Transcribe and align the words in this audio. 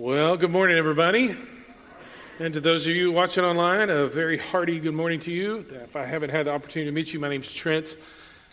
Well, 0.00 0.36
good 0.36 0.52
morning, 0.52 0.78
everybody. 0.78 1.34
And 2.38 2.54
to 2.54 2.60
those 2.60 2.86
of 2.86 2.92
you 2.94 3.10
watching 3.10 3.42
online, 3.42 3.90
a 3.90 4.06
very 4.06 4.38
hearty 4.38 4.78
good 4.78 4.94
morning 4.94 5.18
to 5.18 5.32
you. 5.32 5.66
If 5.72 5.96
I 5.96 6.04
haven't 6.04 6.30
had 6.30 6.46
the 6.46 6.52
opportunity 6.52 6.88
to 6.88 6.94
meet 6.94 7.12
you, 7.12 7.18
my 7.18 7.28
name's 7.28 7.52
Trent. 7.52 7.96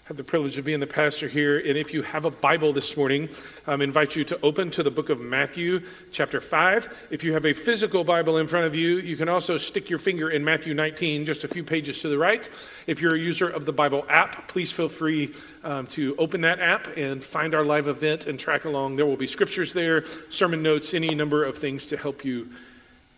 Have 0.05 0.17
the 0.17 0.23
privilege 0.23 0.59
of 0.59 0.65
being 0.65 0.79
the 0.79 0.85
pastor 0.85 1.27
here. 1.27 1.57
And 1.57 1.79
if 1.79 1.91
you 1.91 2.03
have 2.03 2.25
a 2.25 2.29
Bible 2.29 2.71
this 2.71 2.95
morning, 2.95 3.27
I 3.65 3.73
um, 3.73 3.81
invite 3.81 4.15
you 4.15 4.23
to 4.25 4.39
open 4.43 4.69
to 4.69 4.83
the 4.83 4.91
book 4.91 5.09
of 5.09 5.19
Matthew, 5.19 5.81
chapter 6.11 6.39
5. 6.39 7.07
If 7.09 7.23
you 7.23 7.33
have 7.33 7.43
a 7.47 7.53
physical 7.53 8.03
Bible 8.03 8.37
in 8.37 8.45
front 8.45 8.67
of 8.67 8.75
you, 8.75 8.97
you 8.97 9.17
can 9.17 9.29
also 9.29 9.57
stick 9.57 9.89
your 9.89 9.97
finger 9.97 10.29
in 10.29 10.45
Matthew 10.45 10.75
19, 10.75 11.25
just 11.25 11.43
a 11.43 11.47
few 11.47 11.63
pages 11.63 12.01
to 12.01 12.09
the 12.09 12.19
right. 12.19 12.47
If 12.85 13.01
you're 13.01 13.15
a 13.15 13.19
user 13.19 13.49
of 13.49 13.65
the 13.65 13.71
Bible 13.71 14.05
app, 14.07 14.47
please 14.47 14.71
feel 14.71 14.89
free 14.89 15.33
um, 15.63 15.87
to 15.87 16.15
open 16.19 16.41
that 16.41 16.59
app 16.59 16.85
and 16.95 17.23
find 17.23 17.55
our 17.55 17.65
live 17.65 17.87
event 17.87 18.27
and 18.27 18.39
track 18.39 18.65
along. 18.65 18.97
There 18.97 19.07
will 19.07 19.17
be 19.17 19.25
scriptures 19.25 19.73
there, 19.73 20.03
sermon 20.29 20.61
notes, 20.61 20.93
any 20.93 21.15
number 21.15 21.43
of 21.43 21.57
things 21.57 21.87
to 21.87 21.97
help 21.97 22.23
you 22.23 22.47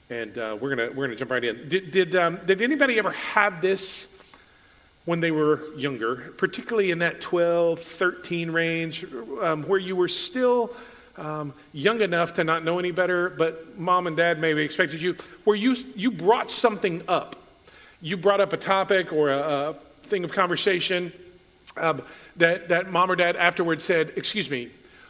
and 0.09 0.37
uh, 0.37 0.57
we're 0.57 0.69
gonna 0.73 0.89
we're 0.95 1.05
gonna 1.05 1.17
jump 1.17 1.31
right 1.31 1.43
in. 1.43 1.67
Did 1.67 1.91
did, 1.91 2.15
um, 2.15 2.39
did 2.45 2.61
anybody 2.61 2.97
ever 2.97 3.11
have 3.11 3.61
this 3.61 4.07
when 5.07 5.21
they 5.21 5.31
were 5.31 5.73
younger, 5.77 6.17
particularly 6.35 6.91
in 6.91 6.99
that 6.99 7.21
12, 7.21 7.79
13 7.79 8.51
range, 8.51 9.05
um, 9.41 9.63
where 9.63 9.79
you 9.79 9.95
were 9.95 10.09
still 10.09 10.75
um, 11.15 11.53
young 11.71 12.01
enough 12.01 12.33
to 12.33 12.43
not 12.43 12.65
know 12.65 12.77
any 12.77 12.91
better, 12.91 13.29
but 13.29 13.79
mom 13.79 14.07
and 14.07 14.17
dad 14.17 14.37
maybe 14.37 14.61
expected 14.61 15.01
you, 15.01 15.15
where 15.45 15.55
you 15.55 15.77
you 15.95 16.11
brought 16.11 16.51
something 16.51 17.01
up, 17.07 17.37
you 18.01 18.17
brought 18.17 18.41
up 18.41 18.51
a 18.51 18.57
topic 18.57 19.13
or 19.13 19.29
a, 19.29 19.69
a 19.69 19.73
thing 20.03 20.25
of 20.25 20.33
conversation 20.33 21.13
um, 21.77 22.01
that 22.35 22.67
that 22.67 22.91
mom 22.91 23.09
or 23.09 23.15
dad 23.15 23.37
afterwards 23.37 23.85
said, 23.85 24.11
"Excuse 24.17 24.49
me." 24.49 24.69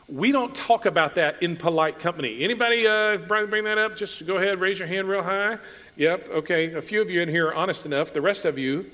We 0.10 0.32
don't 0.32 0.56
talk 0.56 0.86
about 0.86 1.16
that 1.16 1.44
in 1.44 1.58
polite 1.58 2.00
company. 2.00 2.42
Anybody 2.42 2.88
uh, 2.88 3.18
bring 3.18 3.66
that 3.66 3.78
up? 3.78 3.98
Just 3.98 4.26
go 4.26 4.38
ahead, 4.38 4.62
raise 4.62 4.80
your 4.80 4.88
hand 4.88 5.10
real 5.10 5.22
high. 5.22 5.58
Yep, 5.98 6.30
okay. 6.30 6.76
A 6.76 6.82
few 6.82 7.02
of 7.02 7.10
you 7.10 7.20
in 7.20 7.28
here 7.28 7.48
are 7.48 7.56
honest 7.56 7.86
enough. 7.86 8.14
The 8.14 8.22
rest 8.22 8.46
of 8.46 8.58
you, 8.58 8.90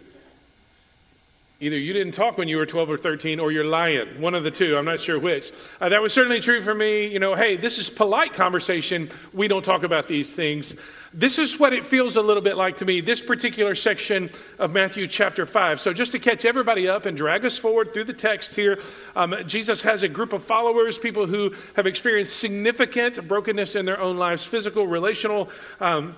either 1.63 1.77
you 1.77 1.93
didn't 1.93 2.11
talk 2.11 2.37
when 2.37 2.49
you 2.49 2.57
were 2.57 2.65
12 2.65 2.91
or 2.91 2.97
13 2.97 3.39
or 3.39 3.49
you're 3.49 3.63
lying. 3.63 4.19
One 4.19 4.35
of 4.35 4.43
the 4.43 4.51
two. 4.51 4.77
I'm 4.77 4.83
not 4.83 4.99
sure 4.99 5.17
which. 5.17 5.53
Uh, 5.79 5.87
that 5.89 6.01
was 6.01 6.11
certainly 6.11 6.41
true 6.41 6.61
for 6.61 6.75
me. 6.75 7.07
You 7.07 7.19
know, 7.19 7.35
hey, 7.35 7.55
this 7.55 7.79
is 7.79 7.89
polite 7.89 8.33
conversation. 8.33 9.09
We 9.31 9.47
don't 9.47 9.63
talk 9.63 9.83
about 9.83 10.09
these 10.09 10.35
things. 10.35 10.75
This 11.13 11.39
is 11.39 11.59
what 11.59 11.73
it 11.73 11.85
feels 11.85 12.17
a 12.17 12.21
little 12.21 12.41
bit 12.41 12.57
like 12.57 12.79
to 12.79 12.85
me, 12.85 12.99
this 12.99 13.21
particular 13.21 13.75
section 13.75 14.31
of 14.59 14.73
Matthew 14.73 15.07
chapter 15.07 15.45
5. 15.45 15.79
So, 15.79 15.93
just 15.93 16.11
to 16.13 16.19
catch 16.19 16.43
everybody 16.43 16.89
up 16.89 17.05
and 17.05 17.15
drag 17.15 17.45
us 17.45 17.57
forward 17.57 17.93
through 17.93 18.05
the 18.05 18.13
text 18.13 18.55
here, 18.55 18.79
um, 19.15 19.35
Jesus 19.45 19.83
has 19.83 20.01
a 20.01 20.09
group 20.09 20.33
of 20.33 20.43
followers, 20.43 20.97
people 20.97 21.27
who 21.27 21.53
have 21.75 21.85
experienced 21.85 22.39
significant 22.39 23.27
brokenness 23.27 23.75
in 23.75 23.85
their 23.85 24.01
own 24.01 24.17
lives 24.17 24.43
physical, 24.43 24.87
relational, 24.87 25.49
um, 25.79 26.15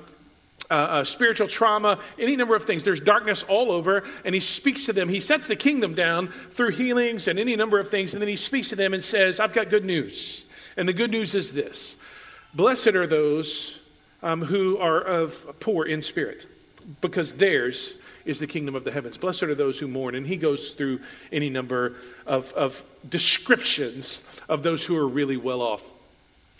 uh, 0.70 0.74
uh, 0.74 1.04
spiritual 1.04 1.48
trauma, 1.48 2.00
any 2.18 2.36
number 2.36 2.56
of 2.56 2.66
things. 2.66 2.84
There's 2.84 3.02
darkness 3.02 3.44
all 3.44 3.72
over, 3.72 4.04
and 4.24 4.34
he 4.34 4.42
speaks 4.42 4.86
to 4.86 4.94
them. 4.94 5.10
He 5.10 5.20
sets 5.20 5.48
the 5.48 5.56
kingdom 5.56 5.94
down 5.94 6.30
through 6.52 6.72
healings 6.72 7.28
and 7.28 7.38
any 7.38 7.56
number 7.56 7.80
of 7.80 7.90
things, 7.90 8.14
and 8.14 8.22
then 8.22 8.30
he 8.30 8.36
speaks 8.36 8.70
to 8.70 8.76
them 8.76 8.94
and 8.94 9.04
says, 9.04 9.40
I've 9.40 9.54
got 9.54 9.70
good 9.70 9.86
news. 9.86 10.44
And 10.78 10.88
the 10.88 10.94
good 10.94 11.12
news 11.12 11.36
is 11.36 11.54
this 11.54 11.98
Blessed 12.54 12.88
are 12.88 13.08
those 13.08 13.78
um, 14.24 14.42
who 14.42 14.78
are 14.78 15.02
of 15.02 15.60
poor 15.60 15.86
in 15.86 16.02
spirit, 16.02 16.48
because 17.02 17.34
theirs 17.34 17.96
is 18.26 18.40
the 18.40 18.48
kingdom 18.48 18.76
of 18.76 18.84
the 18.84 18.92
heavens. 18.92 19.18
Blessed 19.18 19.44
are 19.44 19.56
those 19.56 19.78
who 19.78 19.88
mourn. 19.88 20.16
And 20.16 20.26
he 20.26 20.38
goes 20.38 20.72
through 20.72 21.00
any 21.32 21.50
number 21.50 21.94
of, 22.26 22.52
of 22.54 22.84
descriptions 23.08 24.22
of 24.50 24.64
those 24.64 24.84
who 24.84 24.98
are 24.98 25.08
really 25.08 25.38
well 25.38 25.62
off. 25.62 25.84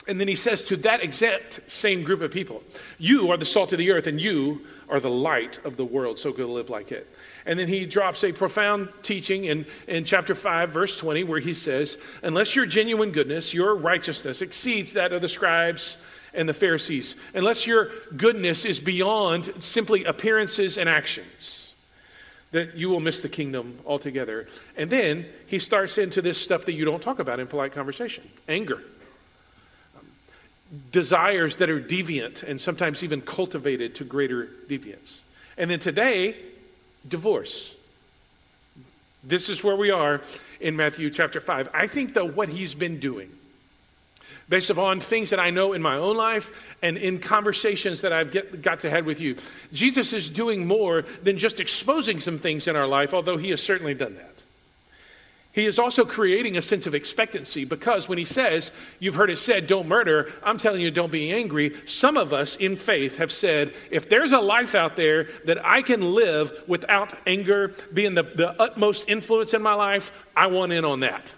And 0.08 0.20
then 0.20 0.28
he 0.28 0.36
says 0.36 0.62
to 0.64 0.78
that 0.78 1.02
exact 1.02 1.62
same 1.68 2.04
group 2.04 2.22
of 2.22 2.32
people, 2.32 2.62
You 3.00 3.32
are 3.32 3.38
the 3.38 3.46
salt 3.46 3.72
of 3.74 3.80
the 3.80 3.92
earth, 3.92 4.08
and 4.08 4.22
you 4.22 4.62
are 4.88 5.00
the 5.00 5.10
light 5.10 5.60
of 5.66 5.78
the 5.78 5.86
world, 5.86 6.20
so 6.20 6.32
go 6.32 6.46
live 6.46 6.70
like 6.70 6.92
it. 6.92 7.08
And 7.46 7.60
then 7.60 7.68
he 7.68 7.86
drops 7.86 8.24
a 8.24 8.32
profound 8.32 8.90
teaching 9.02 9.46
in, 9.46 9.66
in 9.88 10.06
chapter 10.06 10.36
5, 10.36 10.70
verse 10.70 10.98
20, 10.98 11.24
where 11.24 11.40
he 11.40 11.54
says, 11.54 11.98
Unless 12.22 12.56
your 12.56 12.66
genuine 12.66 13.12
goodness, 13.12 13.54
your 13.54 13.76
righteousness 13.76 14.42
exceeds 14.42 14.94
that 14.94 15.12
of 15.12 15.22
the 15.22 15.30
scribes 15.30 15.98
and 16.36 16.48
the 16.48 16.54
Pharisees, 16.54 17.16
unless 17.34 17.66
your 17.66 17.90
goodness 18.16 18.66
is 18.66 18.80
beyond 18.80 19.52
simply 19.60 20.04
appearances 20.04 20.78
and 20.78 20.90
actions, 20.90 21.74
that 22.52 22.76
you 22.76 22.90
will 22.90 23.00
miss 23.00 23.22
the 23.22 23.30
kingdom 23.30 23.80
altogether. 23.86 24.48
And 24.78 24.90
then 24.90 25.26
he 25.48 25.60
starts 25.60 25.98
into 25.98 26.22
this 26.22 26.40
stuff 26.40 26.66
that 26.66 26.74
you 26.74 26.86
don't 26.86 27.02
talk 27.02 27.20
about 27.20 27.40
in 27.40 27.48
polite 27.48 27.74
conversation 27.74 28.30
anger, 28.48 28.82
desires 30.92 31.58
that 31.58 31.70
are 31.70 31.80
deviant 31.80 32.44
and 32.44 32.60
sometimes 32.60 33.04
even 33.04 33.22
cultivated 33.22 33.96
to 33.96 34.04
greater 34.04 34.50
deviance. 34.68 35.20
And 35.58 35.70
then 35.70 35.80
today, 35.80 36.36
divorce. 37.08 37.74
This 39.24 39.50
is 39.50 39.64
where 39.64 39.76
we 39.76 39.92
are 39.92 40.22
in 40.60 40.76
Matthew 40.76 41.10
chapter 41.10 41.40
5. 41.40 41.70
I 41.74 41.88
think, 41.88 42.14
though, 42.14 42.26
what 42.26 42.50
he's 42.50 42.74
been 42.74 43.00
doing 43.00 43.30
based 44.48 44.70
upon 44.70 45.00
things 45.00 45.32
that 45.32 45.40
I 45.40 45.50
know 45.50 45.74
in 45.74 45.82
my 45.82 45.96
own 45.96 46.18
life 46.18 46.76
and 46.82 46.98
in 46.98 47.20
conversations 47.20 48.02
that 48.02 48.14
I've 48.14 48.32
get, 48.32 48.62
got 48.62 48.82
to 48.82 48.90
have 48.90 49.06
with 49.06 49.20
you. 49.20 49.38
Jesus 49.74 50.14
is 50.14 50.30
doing 50.30 50.68
more 50.68 51.04
than 51.24 51.40
just 51.40 51.60
exposing 51.60 52.20
some 52.20 52.38
things 52.38 52.68
in 52.68 52.76
our 52.76 52.88
life, 52.88 53.14
although 53.14 53.38
he 53.38 53.50
has 53.50 53.62
certainly 53.62 53.96
done 53.96 54.16
that. 54.16 54.35
He 55.56 55.66
is 55.66 55.80
also 55.80 56.04
creating 56.04 56.58
a 56.58 56.62
sense 56.62 56.86
of 56.86 56.94
expectancy 56.94 57.64
because 57.64 58.10
when 58.10 58.18
he 58.18 58.26
says, 58.26 58.74
You've 59.00 59.16
heard 59.16 59.30
it 59.30 59.40
said, 59.40 59.68
don't 59.68 59.88
murder, 59.88 60.30
I'm 60.44 60.58
telling 60.58 60.82
you, 60.82 60.92
don't 60.92 61.14
be 61.14 61.32
angry. 61.32 61.78
Some 61.88 62.18
of 62.18 62.34
us 62.34 62.58
in 62.58 62.76
faith 62.76 63.16
have 63.20 63.32
said, 63.32 63.74
If 63.90 64.10
there's 64.10 64.34
a 64.34 64.40
life 64.40 64.76
out 64.76 64.98
there 64.98 65.30
that 65.46 65.66
I 65.66 65.82
can 65.82 66.14
live 66.14 66.52
without 66.68 67.18
anger 67.26 67.74
being 67.94 68.16
the, 68.16 68.24
the 68.24 68.50
utmost 68.62 69.08
influence 69.08 69.54
in 69.54 69.62
my 69.62 69.76
life, 69.76 70.12
I 70.36 70.48
want 70.48 70.74
in 70.74 70.84
on 70.84 71.00
that. 71.00 71.34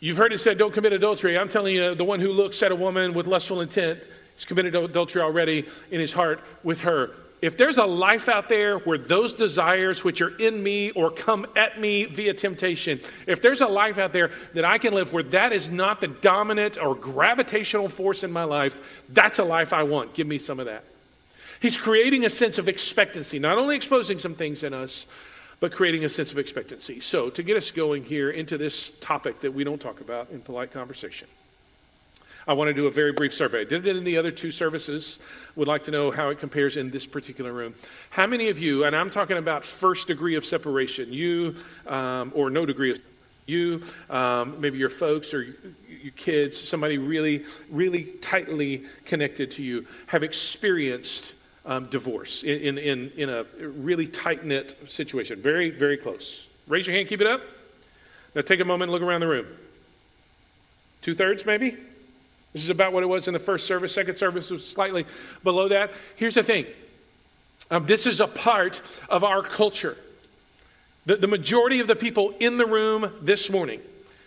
You've 0.00 0.16
heard 0.16 0.32
it 0.32 0.38
said, 0.38 0.56
don't 0.56 0.72
commit 0.72 0.94
adultery. 0.94 1.38
I'm 1.38 1.50
telling 1.50 1.74
you, 1.74 1.94
the 1.94 2.04
one 2.04 2.20
who 2.20 2.32
looks 2.32 2.62
at 2.62 2.72
a 2.72 2.74
woman 2.74 3.12
with 3.12 3.26
lustful 3.26 3.60
intent 3.60 4.00
has 4.34 4.46
committed 4.46 4.74
adultery 4.74 5.20
already 5.20 5.68
in 5.90 6.00
his 6.00 6.12
heart 6.12 6.40
with 6.64 6.80
her. 6.80 7.10
If 7.42 7.56
there's 7.56 7.78
a 7.78 7.84
life 7.84 8.28
out 8.28 8.48
there 8.48 8.78
where 8.78 8.96
those 8.96 9.32
desires 9.32 10.04
which 10.04 10.20
are 10.20 10.34
in 10.38 10.62
me 10.62 10.92
or 10.92 11.10
come 11.10 11.44
at 11.56 11.80
me 11.80 12.04
via 12.04 12.34
temptation, 12.34 13.00
if 13.26 13.42
there's 13.42 13.60
a 13.60 13.66
life 13.66 13.98
out 13.98 14.12
there 14.12 14.30
that 14.54 14.64
I 14.64 14.78
can 14.78 14.94
live 14.94 15.12
where 15.12 15.24
that 15.24 15.52
is 15.52 15.68
not 15.68 16.00
the 16.00 16.06
dominant 16.06 16.78
or 16.80 16.94
gravitational 16.94 17.88
force 17.88 18.22
in 18.22 18.30
my 18.30 18.44
life, 18.44 18.80
that's 19.08 19.40
a 19.40 19.44
life 19.44 19.72
I 19.72 19.82
want. 19.82 20.14
Give 20.14 20.26
me 20.26 20.38
some 20.38 20.60
of 20.60 20.66
that. 20.66 20.84
He's 21.60 21.76
creating 21.76 22.24
a 22.24 22.30
sense 22.30 22.58
of 22.58 22.68
expectancy, 22.68 23.40
not 23.40 23.58
only 23.58 23.74
exposing 23.74 24.20
some 24.20 24.36
things 24.36 24.62
in 24.62 24.72
us, 24.72 25.06
but 25.58 25.72
creating 25.72 26.04
a 26.04 26.08
sense 26.08 26.30
of 26.30 26.38
expectancy. 26.38 27.00
So, 27.00 27.28
to 27.30 27.42
get 27.42 27.56
us 27.56 27.72
going 27.72 28.04
here 28.04 28.30
into 28.30 28.56
this 28.56 28.92
topic 29.00 29.40
that 29.40 29.52
we 29.52 29.64
don't 29.64 29.80
talk 29.80 30.00
about 30.00 30.30
in 30.30 30.40
polite 30.40 30.72
conversation, 30.72 31.26
I 32.46 32.54
want 32.54 32.68
to 32.68 32.74
do 32.74 32.86
a 32.86 32.90
very 32.90 33.12
brief 33.12 33.32
survey. 33.32 33.60
I 33.60 33.64
did 33.64 33.86
it 33.86 33.96
in 33.96 34.04
the 34.04 34.16
other 34.16 34.30
two 34.30 34.50
services. 34.50 35.18
Would 35.54 35.68
like 35.68 35.84
to 35.84 35.90
know 35.90 36.10
how 36.10 36.30
it 36.30 36.40
compares 36.40 36.76
in 36.76 36.90
this 36.90 37.06
particular 37.06 37.52
room. 37.52 37.74
How 38.10 38.26
many 38.26 38.48
of 38.48 38.58
you, 38.58 38.84
and 38.84 38.96
I'm 38.96 39.10
talking 39.10 39.36
about 39.36 39.64
first 39.64 40.08
degree 40.08 40.34
of 40.34 40.44
separation, 40.44 41.12
you, 41.12 41.54
um, 41.86 42.32
or 42.34 42.50
no 42.50 42.66
degree 42.66 42.90
of 42.92 43.00
you, 43.46 43.82
um, 44.10 44.60
maybe 44.60 44.78
your 44.78 44.90
folks 44.90 45.32
or 45.34 45.42
your 45.42 46.12
kids, 46.16 46.58
somebody 46.58 46.98
really, 46.98 47.44
really 47.70 48.04
tightly 48.20 48.84
connected 49.04 49.52
to 49.52 49.62
you, 49.62 49.86
have 50.06 50.22
experienced 50.22 51.34
um, 51.64 51.86
divorce 51.86 52.42
in, 52.42 52.76
in, 52.78 53.10
in 53.16 53.28
a 53.28 53.44
really 53.60 54.08
tight 54.08 54.44
knit 54.44 54.76
situation. 54.88 55.40
Very, 55.40 55.70
very 55.70 55.96
close. 55.96 56.48
Raise 56.66 56.86
your 56.86 56.96
hand, 56.96 57.08
keep 57.08 57.20
it 57.20 57.26
up. 57.26 57.40
Now 58.34 58.40
take 58.40 58.60
a 58.60 58.64
moment 58.64 58.90
and 58.90 58.92
look 58.92 59.02
around 59.02 59.20
the 59.20 59.28
room. 59.28 59.46
Two 61.02 61.14
thirds, 61.14 61.44
maybe? 61.44 61.76
This 62.52 62.64
is 62.64 62.70
about 62.70 62.92
what 62.92 63.02
it 63.02 63.06
was 63.06 63.28
in 63.28 63.34
the 63.34 63.40
first 63.40 63.66
service. 63.66 63.94
Second 63.94 64.16
service 64.16 64.50
was 64.50 64.66
slightly 64.66 65.06
below 65.42 65.68
that. 65.68 65.90
Here's 66.16 66.34
the 66.34 66.42
thing 66.42 66.66
um, 67.70 67.86
this 67.86 68.06
is 68.06 68.20
a 68.20 68.26
part 68.26 68.82
of 69.08 69.24
our 69.24 69.42
culture. 69.42 69.96
The, 71.06 71.16
the 71.16 71.26
majority 71.26 71.80
of 71.80 71.86
the 71.86 71.96
people 71.96 72.34
in 72.38 72.58
the 72.58 72.66
room 72.66 73.10
this 73.22 73.50
morning 73.50 73.80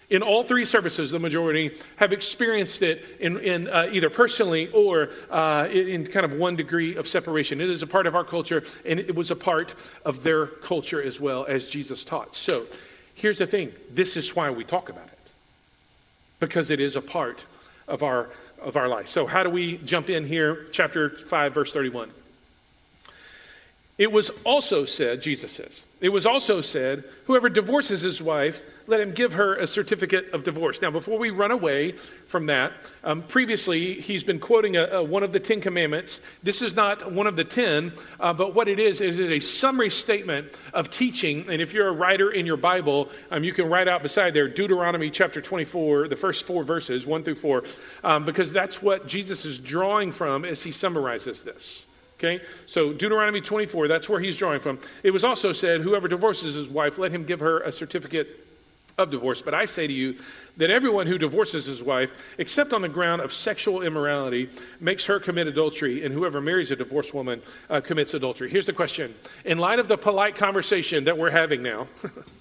in 0.10 0.22
all 0.22 0.44
three 0.44 0.66
services, 0.66 1.12
the 1.12 1.20
majority 1.20 1.72
have 1.96 2.14
experienced 2.14 2.82
it 2.82 3.04
in, 3.20 3.40
in 3.40 3.68
uh, 3.68 3.90
either 3.92 4.10
personally 4.10 4.70
or 4.72 5.10
uh, 5.32 5.68
in, 5.72 5.88
in, 5.88 6.08
kind 6.08 6.26
of 6.26 6.34
one 6.34 6.56
degree 6.56 6.96
of 6.96 7.08
separation. 7.08 7.60
It 7.60 7.70
is 7.70 7.82
a 7.82 7.88
part 7.88 8.06
of 8.06 8.16
our 8.16 8.24
culture, 8.24 8.64
and 8.86 9.00
it 9.00 9.16
was 9.16 9.32
a 9.32 9.36
part 9.36 9.74
of 10.04 10.22
their 10.22 10.48
culture 10.48 11.02
as 11.02 11.20
well 11.20 11.46
as 11.48 11.68
Jesus 11.68 12.04
taught. 12.04 12.36
So 12.36 12.66
here's 13.16 13.40
the 13.40 13.48
thing 13.48 13.74
this 13.92 14.16
is 14.16 14.36
why 14.36 14.50
we 14.52 14.64
talk 14.64 14.90
about 14.90 15.08
it, 15.08 15.32
because 16.40 16.70
it 16.70 16.80
is 16.80 16.96
a 16.96 17.02
part 17.02 17.46
of 17.88 18.04
our, 18.04 18.30
of 18.62 18.78
our 18.78 18.88
life. 18.88 19.10
So, 19.10 19.26
how 19.26 19.44
do 19.44 19.50
we 19.50 19.78
jump 19.78 20.10
in 20.10 20.26
here? 20.26 20.68
Chapter 20.72 21.10
5, 21.10 21.54
verse 21.54 21.74
31. 21.74 22.12
It 23.98 24.12
was 24.12 24.30
also 24.44 24.86
said, 24.86 25.22
Jesus 25.22 25.52
says, 25.52 25.84
it 26.02 26.10
was 26.10 26.26
also 26.26 26.62
said, 26.62 27.06
whoever 27.26 27.48
divorces 27.48 28.02
his 28.02 28.22
wife, 28.22 28.62
let 28.88 29.00
him 29.00 29.12
give 29.12 29.34
her 29.34 29.56
a 29.56 29.68
certificate 29.68 30.32
of 30.32 30.44
divorce. 30.44 30.82
Now, 30.82 30.92
before 30.92 31.18
we 31.18 31.30
run 31.30 31.52
away 31.52 31.94
from 32.28 32.48
that, 32.48 32.74
um, 33.04 33.24
previously 33.24 34.00
he's 34.00 34.24
been 34.24 34.40
quoting 34.40 34.78
a, 34.78 34.84
a, 34.86 35.04
one 35.04 35.24
of 35.24 35.32
the 35.32 35.40
Ten 35.40 35.62
Commandments. 35.62 36.22
This 36.44 36.62
is 36.62 36.76
not 36.76 37.12
one 37.12 37.28
of 37.28 37.36
the 37.36 37.44
ten, 37.44 37.94
uh, 38.20 38.34
but 38.34 38.54
what 38.54 38.68
it 38.68 38.80
is, 38.80 39.02
is 39.02 39.20
a 39.20 39.40
summary 39.40 39.90
statement 39.90 40.52
of 40.74 40.90
teaching. 40.90 41.46
And 41.50 41.62
if 41.62 41.74
you're 41.74 41.88
a 41.88 41.94
writer 41.94 42.32
in 42.32 42.46
your 42.46 42.58
Bible, 42.58 43.10
um, 43.32 43.44
you 43.44 43.54
can 43.54 43.70
write 43.70 43.88
out 43.88 44.04
beside 44.04 44.34
there 44.34 44.48
Deuteronomy 44.48 45.10
chapter 45.10 45.42
24, 45.42 46.08
the 46.08 46.16
first 46.16 46.46
four 46.46 46.64
verses, 46.64 47.06
1 47.06 47.24
through 47.24 47.36
4, 47.36 47.64
um, 48.04 48.26
because 48.26 48.54
that's 48.54 48.82
what 48.82 49.08
Jesus 49.08 49.46
is 49.46 49.60
drawing 49.60 50.12
from 50.12 50.46
as 50.46 50.64
he 50.64 50.72
summarizes 50.72 51.42
this. 51.42 51.86
Okay? 52.18 52.44
So 52.66 52.94
Deuteronomy 52.94 53.42
24, 53.42 53.88
that's 53.88 54.08
where 54.08 54.20
he's 54.20 54.38
drawing 54.38 54.60
from. 54.60 54.80
It 55.04 55.12
was 55.12 55.24
also 55.24 55.52
said, 55.52 55.82
whoever 55.82 56.08
divorces 56.08 56.56
his 56.56 56.70
wife, 56.70 56.98
let 56.98 57.12
him 57.12 57.26
give 57.26 57.42
her 57.42 57.60
a 57.60 57.72
certificate 57.72 58.45
of 58.98 59.12
divorce. 59.12 59.42
But 59.42 59.54
I 59.54 59.66
say 59.66 59.88
to 59.88 59.94
you 59.94 60.16
that 60.58 60.70
everyone 60.70 61.08
who 61.08 61.18
divorces 61.18 61.66
his 61.66 61.84
wife, 61.84 62.14
except 62.38 62.74
on 62.74 62.82
the 62.82 62.90
ground 62.90 63.22
of 63.22 63.34
sexual 63.34 63.82
immorality, 63.82 64.50
makes 64.80 65.06
her 65.06 65.20
commit 65.20 65.48
adultery, 65.48 66.06
and 66.06 66.14
whoever 66.14 66.40
marries 66.40 66.72
a 66.72 66.76
divorced 66.76 67.14
woman 67.14 67.42
uh, 67.70 67.82
commits 67.82 68.14
adultery. 68.14 68.50
Here's 68.50 68.66
the 68.66 68.74
question 68.74 69.14
In 69.44 69.58
light 69.58 69.80
of 69.80 69.88
the 69.88 69.98
polite 69.98 70.36
conversation 70.36 71.06
that 71.06 71.18
we're 71.18 71.32
having 71.32 71.62
now, 71.62 71.88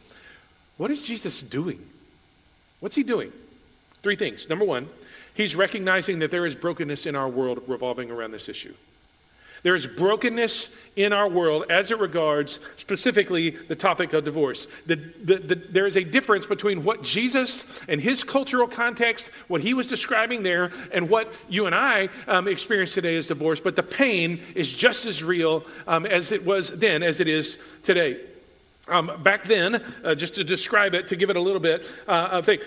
what 0.76 0.90
is 0.90 1.02
Jesus 1.02 1.40
doing? 1.40 1.84
What's 2.80 2.96
he 2.96 3.02
doing? 3.02 3.32
Three 4.02 4.16
things. 4.16 4.48
Number 4.48 4.64
one, 4.64 4.88
he's 5.34 5.56
recognizing 5.56 6.18
that 6.20 6.30
there 6.30 6.46
is 6.46 6.54
brokenness 6.54 7.06
in 7.06 7.16
our 7.16 7.28
world 7.28 7.62
revolving 7.66 8.10
around 8.10 8.32
this 8.32 8.48
issue. 8.48 8.74
There 9.64 9.74
is 9.74 9.86
brokenness 9.86 10.68
in 10.94 11.14
our 11.14 11.26
world 11.28 11.64
as 11.70 11.90
it 11.90 11.98
regards 11.98 12.60
specifically 12.76 13.50
the 13.50 13.74
topic 13.74 14.12
of 14.12 14.24
divorce. 14.24 14.68
The, 14.86 14.96
the, 14.96 15.36
the, 15.38 15.54
there 15.54 15.86
is 15.86 15.96
a 15.96 16.04
difference 16.04 16.44
between 16.44 16.84
what 16.84 17.02
Jesus 17.02 17.64
and 17.88 17.98
his 17.98 18.24
cultural 18.24 18.68
context, 18.68 19.30
what 19.48 19.62
he 19.62 19.72
was 19.72 19.88
describing 19.88 20.42
there, 20.42 20.70
and 20.92 21.08
what 21.08 21.32
you 21.48 21.64
and 21.64 21.74
I 21.74 22.10
um, 22.28 22.46
experience 22.46 22.92
today 22.92 23.16
as 23.16 23.26
divorce. 23.26 23.58
But 23.58 23.74
the 23.74 23.82
pain 23.82 24.40
is 24.54 24.70
just 24.70 25.06
as 25.06 25.24
real 25.24 25.64
um, 25.86 26.04
as 26.04 26.30
it 26.30 26.44
was 26.44 26.68
then 26.68 27.02
as 27.02 27.20
it 27.20 27.26
is 27.26 27.58
today. 27.82 28.20
Um, 28.86 29.10
back 29.22 29.44
then, 29.44 29.82
uh, 30.04 30.14
just 30.14 30.34
to 30.34 30.44
describe 30.44 30.94
it, 30.94 31.08
to 31.08 31.16
give 31.16 31.30
it 31.30 31.36
a 31.36 31.40
little 31.40 31.60
bit 31.60 31.90
uh, 32.06 32.28
of 32.32 32.44
thing, 32.44 32.58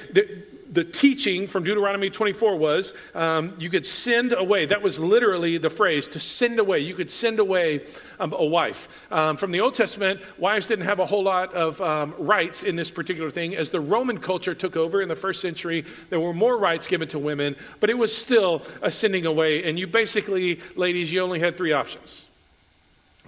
the, 0.72 0.84
teaching 0.84 1.48
from 1.48 1.64
Deuteronomy 1.64 2.10
24 2.10 2.56
was 2.56 2.94
um, 3.16 3.56
you 3.60 3.70
could 3.70 3.86
send 3.86 4.34
away. 4.34 4.66
That 4.66 4.82
was 4.82 5.00
literally 5.00 5.58
the 5.58 5.70
phrase 5.70 6.08
to 6.10 6.20
send 6.20 6.60
away. 6.60 6.80
You 6.80 6.96
could 6.96 7.12
send 7.12 7.40
away 7.40 7.82
um, 8.20 8.34
a 8.34 8.46
wife. 8.46 8.88
Um, 9.12 9.38
from 9.38 9.52
the 9.52 9.62
Old 9.62 9.76
Testament, 9.76 10.22
wives 10.38 10.68
didn't 10.68 10.86
have 10.86 11.00
a 11.00 11.06
whole 11.06 11.24
lot 11.24 11.54
of 11.54 11.82
um, 11.82 12.14
rights 12.18 12.64
in 12.64 12.76
this 12.76 12.92
particular 12.92 13.32
thing. 13.32 13.56
As 13.56 13.70
the 13.70 13.80
Roman 13.80 14.18
culture 14.18 14.56
took 14.56 14.76
over 14.76 15.02
in 15.02 15.10
the 15.10 15.16
first 15.16 15.42
century, 15.42 15.86
there 16.10 16.20
were 16.20 16.34
more 16.34 16.58
rights 16.58 16.88
given 16.88 17.08
to 17.10 17.20
women, 17.20 17.56
but 17.80 17.90
it 17.90 17.98
was 17.98 18.16
still 18.16 18.64
a 18.82 18.92
sending 18.92 19.26
away. 19.26 19.64
And 19.64 19.80
you 19.80 19.88
basically, 19.88 20.60
ladies, 20.76 21.12
you 21.12 21.22
only 21.22 21.40
had 21.40 21.58
three 21.58 21.74
options. 21.74 22.26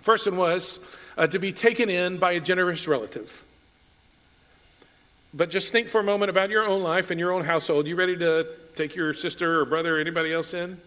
First 0.01 0.27
one 0.27 0.37
was 0.37 0.79
uh, 1.17 1.27
to 1.27 1.39
be 1.39 1.51
taken 1.51 1.89
in 1.89 2.17
by 2.17 2.33
a 2.33 2.39
generous 2.39 2.87
relative. 2.87 3.31
But 5.33 5.51
just 5.51 5.71
think 5.71 5.89
for 5.89 6.01
a 6.01 6.03
moment 6.03 6.29
about 6.29 6.49
your 6.49 6.65
own 6.65 6.81
life 6.81 7.11
and 7.11 7.19
your 7.19 7.31
own 7.31 7.45
household. 7.45 7.87
You 7.87 7.95
ready 7.95 8.17
to 8.17 8.47
take 8.75 8.95
your 8.95 9.13
sister 9.13 9.61
or 9.61 9.65
brother 9.65 9.97
or 9.97 9.99
anybody 9.99 10.33
else 10.33 10.53
in? 10.53 10.79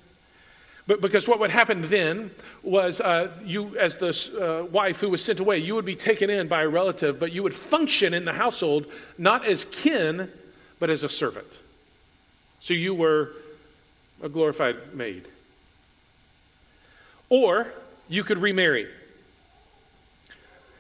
But 0.87 1.01
because 1.01 1.29
what 1.29 1.39
would 1.39 1.51
happen 1.51 1.89
then 1.89 2.33
was 2.63 3.01
uh, 3.01 3.31
you, 3.45 3.77
as 3.79 3.99
the 3.99 4.09
uh, 4.41 4.67
wife 4.67 4.99
who 4.99 5.11
was 5.11 5.25
sent 5.25 5.39
away, 5.39 5.59
you 5.59 5.77
would 5.77 5.85
be 5.85 5.95
taken 5.95 6.29
in 6.29 6.49
by 6.49 6.63
a 6.63 6.69
relative, 6.69 7.21
but 7.21 7.31
you 7.31 7.45
would 7.45 7.55
function 7.55 8.13
in 8.15 8.25
the 8.25 8.33
household 8.33 8.87
not 9.17 9.45
as 9.45 9.65
kin, 9.67 10.29
but 10.81 10.91
as 10.91 11.05
a 11.05 11.09
servant. 11.09 11.47
So 12.61 12.75
you 12.75 12.95
were 12.95 13.31
a 14.23 14.29
glorified 14.29 14.95
maid. 14.95 15.25
Or 17.29 17.69
you 18.09 18.25
could 18.25 18.39
remarry. 18.39 18.89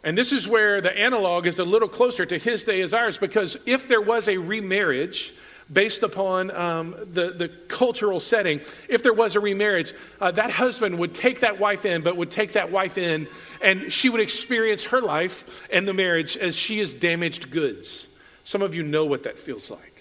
And 0.04 0.18
this 0.18 0.32
is 0.32 0.48
where 0.48 0.80
the 0.80 0.96
analog 0.98 1.46
is 1.46 1.58
a 1.58 1.64
little 1.64 1.88
closer 1.88 2.26
to 2.26 2.38
his 2.38 2.64
day 2.64 2.80
as 2.80 2.92
ours, 2.92 3.16
because 3.16 3.56
if 3.66 3.86
there 3.86 4.00
was 4.00 4.28
a 4.28 4.36
remarriage 4.36 5.32
based 5.72 6.02
upon 6.02 6.50
um, 6.50 6.94
the, 7.12 7.30
the 7.30 7.48
cultural 7.68 8.20
setting, 8.20 8.60
if 8.88 9.02
there 9.02 9.12
was 9.12 9.36
a 9.36 9.40
remarriage, 9.40 9.94
uh, 10.20 10.30
that 10.32 10.50
husband 10.50 10.98
would 10.98 11.14
take 11.14 11.40
that 11.40 11.58
wife 11.58 11.86
in, 11.86 12.02
but 12.02 12.16
would 12.16 12.30
take 12.30 12.54
that 12.54 12.70
wife 12.70 12.98
in, 12.98 13.28
and 13.62 13.92
she 13.92 14.08
would 14.08 14.20
experience 14.20 14.84
her 14.84 15.00
life 15.00 15.62
and 15.70 15.86
the 15.86 15.94
marriage 15.94 16.36
as 16.36 16.56
she 16.56 16.80
is 16.80 16.92
damaged 16.92 17.50
goods. 17.50 18.08
Some 18.44 18.60
of 18.60 18.74
you 18.74 18.82
know 18.82 19.06
what 19.06 19.22
that 19.22 19.38
feels 19.38 19.70
like. 19.70 19.91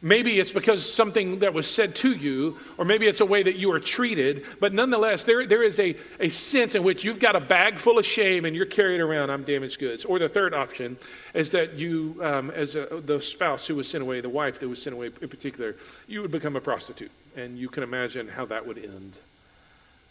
Maybe 0.00 0.38
it's 0.38 0.52
because 0.52 0.90
something 0.90 1.40
that 1.40 1.52
was 1.52 1.68
said 1.68 1.96
to 1.96 2.12
you, 2.12 2.56
or 2.76 2.84
maybe 2.84 3.08
it's 3.08 3.20
a 3.20 3.26
way 3.26 3.42
that 3.42 3.56
you 3.56 3.72
are 3.72 3.80
treated, 3.80 4.44
but 4.60 4.72
nonetheless, 4.72 5.24
there, 5.24 5.44
there 5.44 5.64
is 5.64 5.80
a, 5.80 5.96
a 6.20 6.28
sense 6.28 6.76
in 6.76 6.84
which 6.84 7.02
you've 7.02 7.18
got 7.18 7.34
a 7.34 7.40
bag 7.40 7.80
full 7.80 7.98
of 7.98 8.06
shame 8.06 8.44
and 8.44 8.54
you're 8.54 8.64
carried 8.64 9.00
around, 9.00 9.30
I'm 9.30 9.42
damaged 9.42 9.80
goods. 9.80 10.04
Or 10.04 10.20
the 10.20 10.28
third 10.28 10.54
option 10.54 10.98
is 11.34 11.50
that 11.50 11.74
you, 11.74 12.16
um, 12.22 12.50
as 12.52 12.76
a, 12.76 13.02
the 13.04 13.20
spouse 13.20 13.66
who 13.66 13.74
was 13.74 13.88
sent 13.88 14.02
away, 14.02 14.20
the 14.20 14.28
wife 14.28 14.60
that 14.60 14.68
was 14.68 14.80
sent 14.80 14.94
away 14.94 15.10
in 15.20 15.28
particular, 15.28 15.74
you 16.06 16.22
would 16.22 16.30
become 16.30 16.54
a 16.54 16.60
prostitute. 16.60 17.10
And 17.36 17.58
you 17.58 17.68
can 17.68 17.82
imagine 17.82 18.28
how 18.28 18.44
that 18.46 18.68
would 18.68 18.78
end 18.78 19.18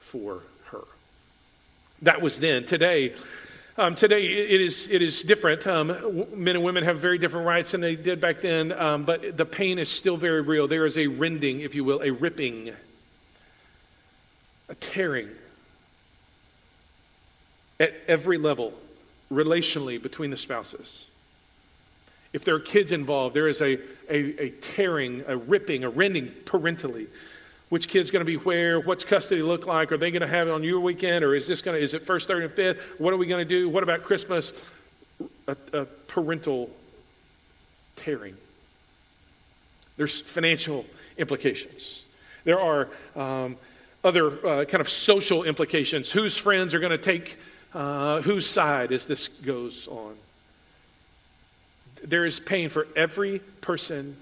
for 0.01 0.41
her. 0.65 0.83
That 2.01 2.21
was 2.21 2.41
then. 2.41 2.65
Today, 2.65 3.13
um, 3.77 3.95
today, 3.95 4.25
it 4.25 4.59
is, 4.59 4.89
it 4.89 5.03
is 5.03 5.21
different. 5.21 5.68
Um, 5.68 6.25
men 6.33 6.56
and 6.56 6.65
women 6.65 6.83
have 6.83 6.97
very 6.97 7.19
different 7.19 7.45
rights 7.45 7.71
than 7.71 7.81
they 7.81 7.95
did 7.95 8.19
back 8.19 8.41
then, 8.41 8.71
um, 8.71 9.03
but 9.03 9.38
the 9.38 9.45
pain 9.45 9.77
is 9.77 9.89
still 9.89 10.18
very 10.18 10.41
real. 10.41 10.68
There 10.68 10.85
is 10.85 10.97
a 10.97 11.06
rending, 11.06 11.62
if 11.62 11.75
you 11.75 11.83
will, 11.83 12.01
a 12.01 12.09
ripping, 12.09 12.71
a 14.68 14.75
tearing 14.75 15.29
at 17.79 17.94
every 18.07 18.39
level, 18.39 18.74
relationally, 19.31 20.01
between 20.01 20.31
the 20.31 20.38
spouses. 20.38 21.06
If 22.33 22.44
there 22.44 22.56
are 22.56 22.59
kids 22.59 22.91
involved, 22.91 23.35
there 23.35 23.47
is 23.47 23.62
a, 23.62 23.77
a, 24.09 24.41
a 24.41 24.50
tearing, 24.50 25.23
a 25.27 25.38
ripping, 25.38 25.83
a 25.83 25.89
rending 25.89 26.31
parentally 26.45 27.07
which 27.69 27.89
kid's 27.89 28.11
going 28.11 28.21
to 28.21 28.25
be 28.25 28.37
where, 28.37 28.79
what's 28.79 29.03
custody 29.03 29.41
look 29.41 29.65
like, 29.65 29.91
are 29.91 29.97
they 29.97 30.11
going 30.11 30.21
to 30.21 30.27
have 30.27 30.47
it 30.47 30.51
on 30.51 30.63
your 30.63 30.79
weekend, 30.79 31.23
or 31.25 31.35
is 31.35 31.47
this 31.47 31.61
going 31.61 31.77
to, 31.77 31.83
is 31.83 31.93
it 31.93 32.03
first, 32.03 32.27
third, 32.27 32.43
and 32.43 32.51
fifth? 32.51 32.79
What 32.97 33.13
are 33.13 33.17
we 33.17 33.27
going 33.27 33.45
to 33.45 33.49
do? 33.49 33.69
What 33.69 33.83
about 33.83 34.03
Christmas? 34.03 34.53
A, 35.47 35.57
a 35.73 35.85
parental 36.07 36.69
tearing. 37.97 38.37
There's 39.97 40.21
financial 40.21 40.85
implications. 41.17 42.03
There 42.43 42.59
are 42.59 42.87
um, 43.15 43.57
other 44.03 44.45
uh, 44.45 44.65
kind 44.65 44.80
of 44.80 44.89
social 44.89 45.44
implications. 45.44 46.11
Whose 46.11 46.37
friends 46.37 46.73
are 46.73 46.80
going 46.80 46.92
to 46.92 46.97
take 46.97 47.37
uh, 47.73 48.21
whose 48.21 48.47
side 48.47 48.92
as 48.92 49.07
this 49.07 49.27
goes 49.27 49.87
on? 49.87 50.15
There 52.03 52.25
is 52.25 52.39
pain 52.39 52.69
for 52.69 52.87
every 52.95 53.39
person 53.59 54.15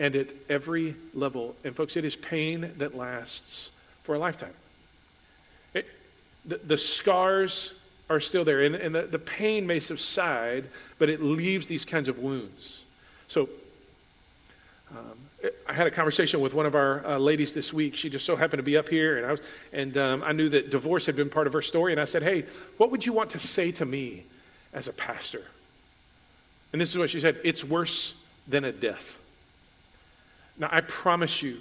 and 0.00 0.16
at 0.16 0.28
every 0.48 0.96
level. 1.14 1.54
And, 1.62 1.76
folks, 1.76 1.96
it 1.96 2.04
is 2.04 2.16
pain 2.16 2.72
that 2.78 2.96
lasts 2.96 3.70
for 4.02 4.14
a 4.14 4.18
lifetime. 4.18 4.54
It, 5.74 5.86
the, 6.46 6.56
the, 6.56 6.78
scars 6.78 7.74
are 8.08 8.18
still 8.18 8.44
there, 8.44 8.62
and, 8.62 8.74
and 8.74 8.94
the, 8.94 9.02
the 9.02 9.18
pain 9.18 9.66
may 9.66 9.78
subside, 9.78 10.64
but 10.98 11.10
it 11.10 11.22
leaves 11.22 11.68
these 11.68 11.84
kinds 11.84 12.08
of 12.08 12.18
wounds. 12.18 12.84
So, 13.28 13.50
um, 14.90 15.50
I 15.68 15.72
had 15.72 15.86
a 15.86 15.90
conversation 15.90 16.40
with 16.40 16.54
one 16.54 16.66
of 16.66 16.74
our 16.74 17.06
uh, 17.06 17.18
ladies 17.18 17.54
this 17.54 17.72
week. 17.72 17.94
She 17.94 18.10
just 18.10 18.24
so 18.24 18.36
happened 18.36 18.58
to 18.58 18.64
be 18.64 18.76
up 18.76 18.88
here, 18.88 19.18
and 19.18 19.26
I 19.26 19.32
was, 19.32 19.40
and 19.72 19.96
um, 19.96 20.22
I 20.24 20.32
knew 20.32 20.48
that 20.48 20.70
divorce 20.70 21.06
had 21.06 21.14
been 21.14 21.30
part 21.30 21.46
of 21.46 21.52
her 21.52 21.62
story. 21.62 21.92
And 21.92 22.00
I 22.00 22.04
said, 22.04 22.22
"Hey, 22.22 22.44
what 22.76 22.90
would 22.90 23.06
you 23.06 23.12
want 23.12 23.30
to 23.30 23.38
say 23.38 23.70
to 23.72 23.86
me 23.86 24.24
as 24.74 24.88
a 24.88 24.92
pastor?" 24.92 25.44
And 26.72 26.80
this 26.80 26.90
is 26.90 26.98
what 26.98 27.08
she 27.08 27.20
said: 27.20 27.38
"It's 27.44 27.64
worse 27.64 28.14
than 28.48 28.64
a 28.64 28.72
death." 28.72 29.19
Now, 30.58 30.68
I 30.70 30.80
promise 30.80 31.42
you, 31.42 31.58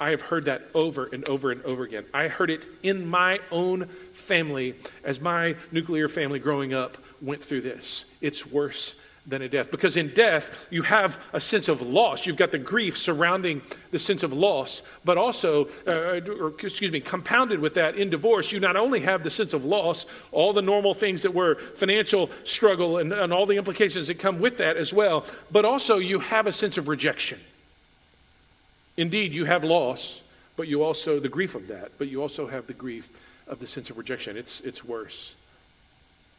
I 0.00 0.10
have 0.10 0.20
heard 0.20 0.46
that 0.46 0.62
over 0.74 1.06
and 1.06 1.28
over 1.28 1.50
and 1.50 1.62
over 1.62 1.84
again. 1.84 2.04
I 2.12 2.28
heard 2.28 2.50
it 2.50 2.64
in 2.82 3.06
my 3.06 3.40
own 3.50 3.86
family 4.12 4.74
as 5.04 5.20
my 5.20 5.56
nuclear 5.70 6.08
family 6.08 6.38
growing 6.38 6.74
up 6.74 6.98
went 7.22 7.42
through 7.42 7.62
this. 7.62 8.04
It's 8.20 8.46
worse 8.46 8.94
than 9.26 9.40
a 9.40 9.48
death. 9.48 9.70
Because 9.70 9.96
in 9.96 10.12
death, 10.12 10.66
you 10.70 10.82
have 10.82 11.18
a 11.32 11.40
sense 11.40 11.68
of 11.68 11.80
loss. 11.80 12.26
You've 12.26 12.36
got 12.36 12.52
the 12.52 12.58
grief 12.58 12.98
surrounding 12.98 13.62
the 13.90 13.98
sense 13.98 14.22
of 14.22 14.32
loss, 14.32 14.82
but 15.04 15.16
also, 15.16 15.68
uh, 15.86 16.20
or 16.28 16.48
excuse 16.48 16.90
me, 16.90 17.00
compounded 17.00 17.58
with 17.58 17.74
that 17.74 17.96
in 17.96 18.10
divorce, 18.10 18.52
you 18.52 18.60
not 18.60 18.76
only 18.76 19.00
have 19.00 19.24
the 19.24 19.30
sense 19.30 19.54
of 19.54 19.64
loss, 19.64 20.04
all 20.30 20.52
the 20.52 20.62
normal 20.62 20.92
things 20.92 21.22
that 21.22 21.32
were 21.32 21.54
financial 21.54 22.30
struggle 22.44 22.98
and, 22.98 23.12
and 23.12 23.32
all 23.32 23.46
the 23.46 23.56
implications 23.56 24.08
that 24.08 24.18
come 24.18 24.40
with 24.40 24.58
that 24.58 24.76
as 24.76 24.92
well, 24.92 25.24
but 25.50 25.64
also 25.64 25.96
you 25.98 26.18
have 26.18 26.46
a 26.46 26.52
sense 26.52 26.76
of 26.76 26.88
rejection. 26.88 27.40
Indeed, 28.96 29.32
you 29.32 29.44
have 29.44 29.64
loss, 29.64 30.22
but 30.56 30.68
you 30.68 30.82
also, 30.82 31.18
the 31.18 31.28
grief 31.28 31.54
of 31.54 31.68
that, 31.68 31.92
but 31.98 32.08
you 32.08 32.22
also 32.22 32.46
have 32.46 32.66
the 32.66 32.72
grief 32.72 33.08
of 33.46 33.58
the 33.58 33.66
sense 33.66 33.90
of 33.90 33.98
rejection. 33.98 34.36
It's, 34.36 34.60
it's 34.60 34.84
worse. 34.84 35.34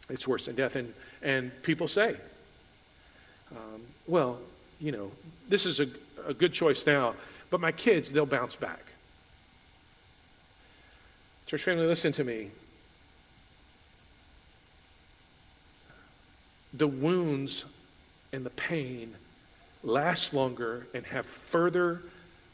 It's 0.10 0.28
worse 0.28 0.46
than 0.46 0.56
death. 0.56 0.76
And, 0.76 0.94
and 1.22 1.52
people 1.64 1.88
say, 1.88 2.16
um, 3.52 3.82
well, 4.08 4.40
you 4.80 4.92
know, 4.92 5.12
this 5.50 5.66
is 5.66 5.80
a, 5.80 5.88
a 6.28 6.34
good 6.34 6.54
choice 6.54 6.86
now, 6.86 7.16
but 7.50 7.60
my 7.60 7.72
kids, 7.72 8.12
they'll 8.12 8.26
bounce 8.26 8.56
back. 8.56 8.84
Church 11.48 11.64
family, 11.64 11.86
listen 11.86 12.12
to 12.14 12.24
me. 12.24 12.50
The 16.74 16.88
wounds 16.88 17.66
and 18.34 18.46
the 18.46 18.50
pain 18.50 19.14
last 19.84 20.34
longer 20.34 20.88
and 20.94 21.06
have 21.06 21.26
further 21.26 22.02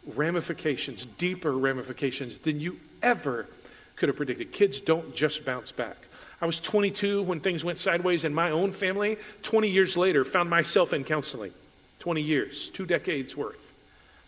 ramifications, 0.05 1.05
deeper 1.05 1.51
ramifications 1.51 2.39
than 2.39 2.59
you 2.59 2.79
ever 3.01 3.47
could 3.95 4.09
have 4.09 4.15
predicted. 4.15 4.51
Kids 4.51 4.81
don't 4.81 5.15
just 5.15 5.45
bounce 5.45 5.71
back. 5.71 5.97
I 6.41 6.45
was 6.47 6.59
22 6.59 7.21
when 7.21 7.39
things 7.39 7.63
went 7.63 7.77
sideways 7.77 8.23
in 8.23 8.33
my 8.33 8.49
own 8.49 8.71
family. 8.71 9.17
20 9.43 9.69
years 9.69 9.95
later, 9.95 10.25
found 10.25 10.49
myself 10.49 10.91
in 10.91 11.03
counseling. 11.03 11.53
20 11.99 12.21
years, 12.21 12.69
two 12.71 12.87
decades 12.87 13.37
worth, 13.37 13.73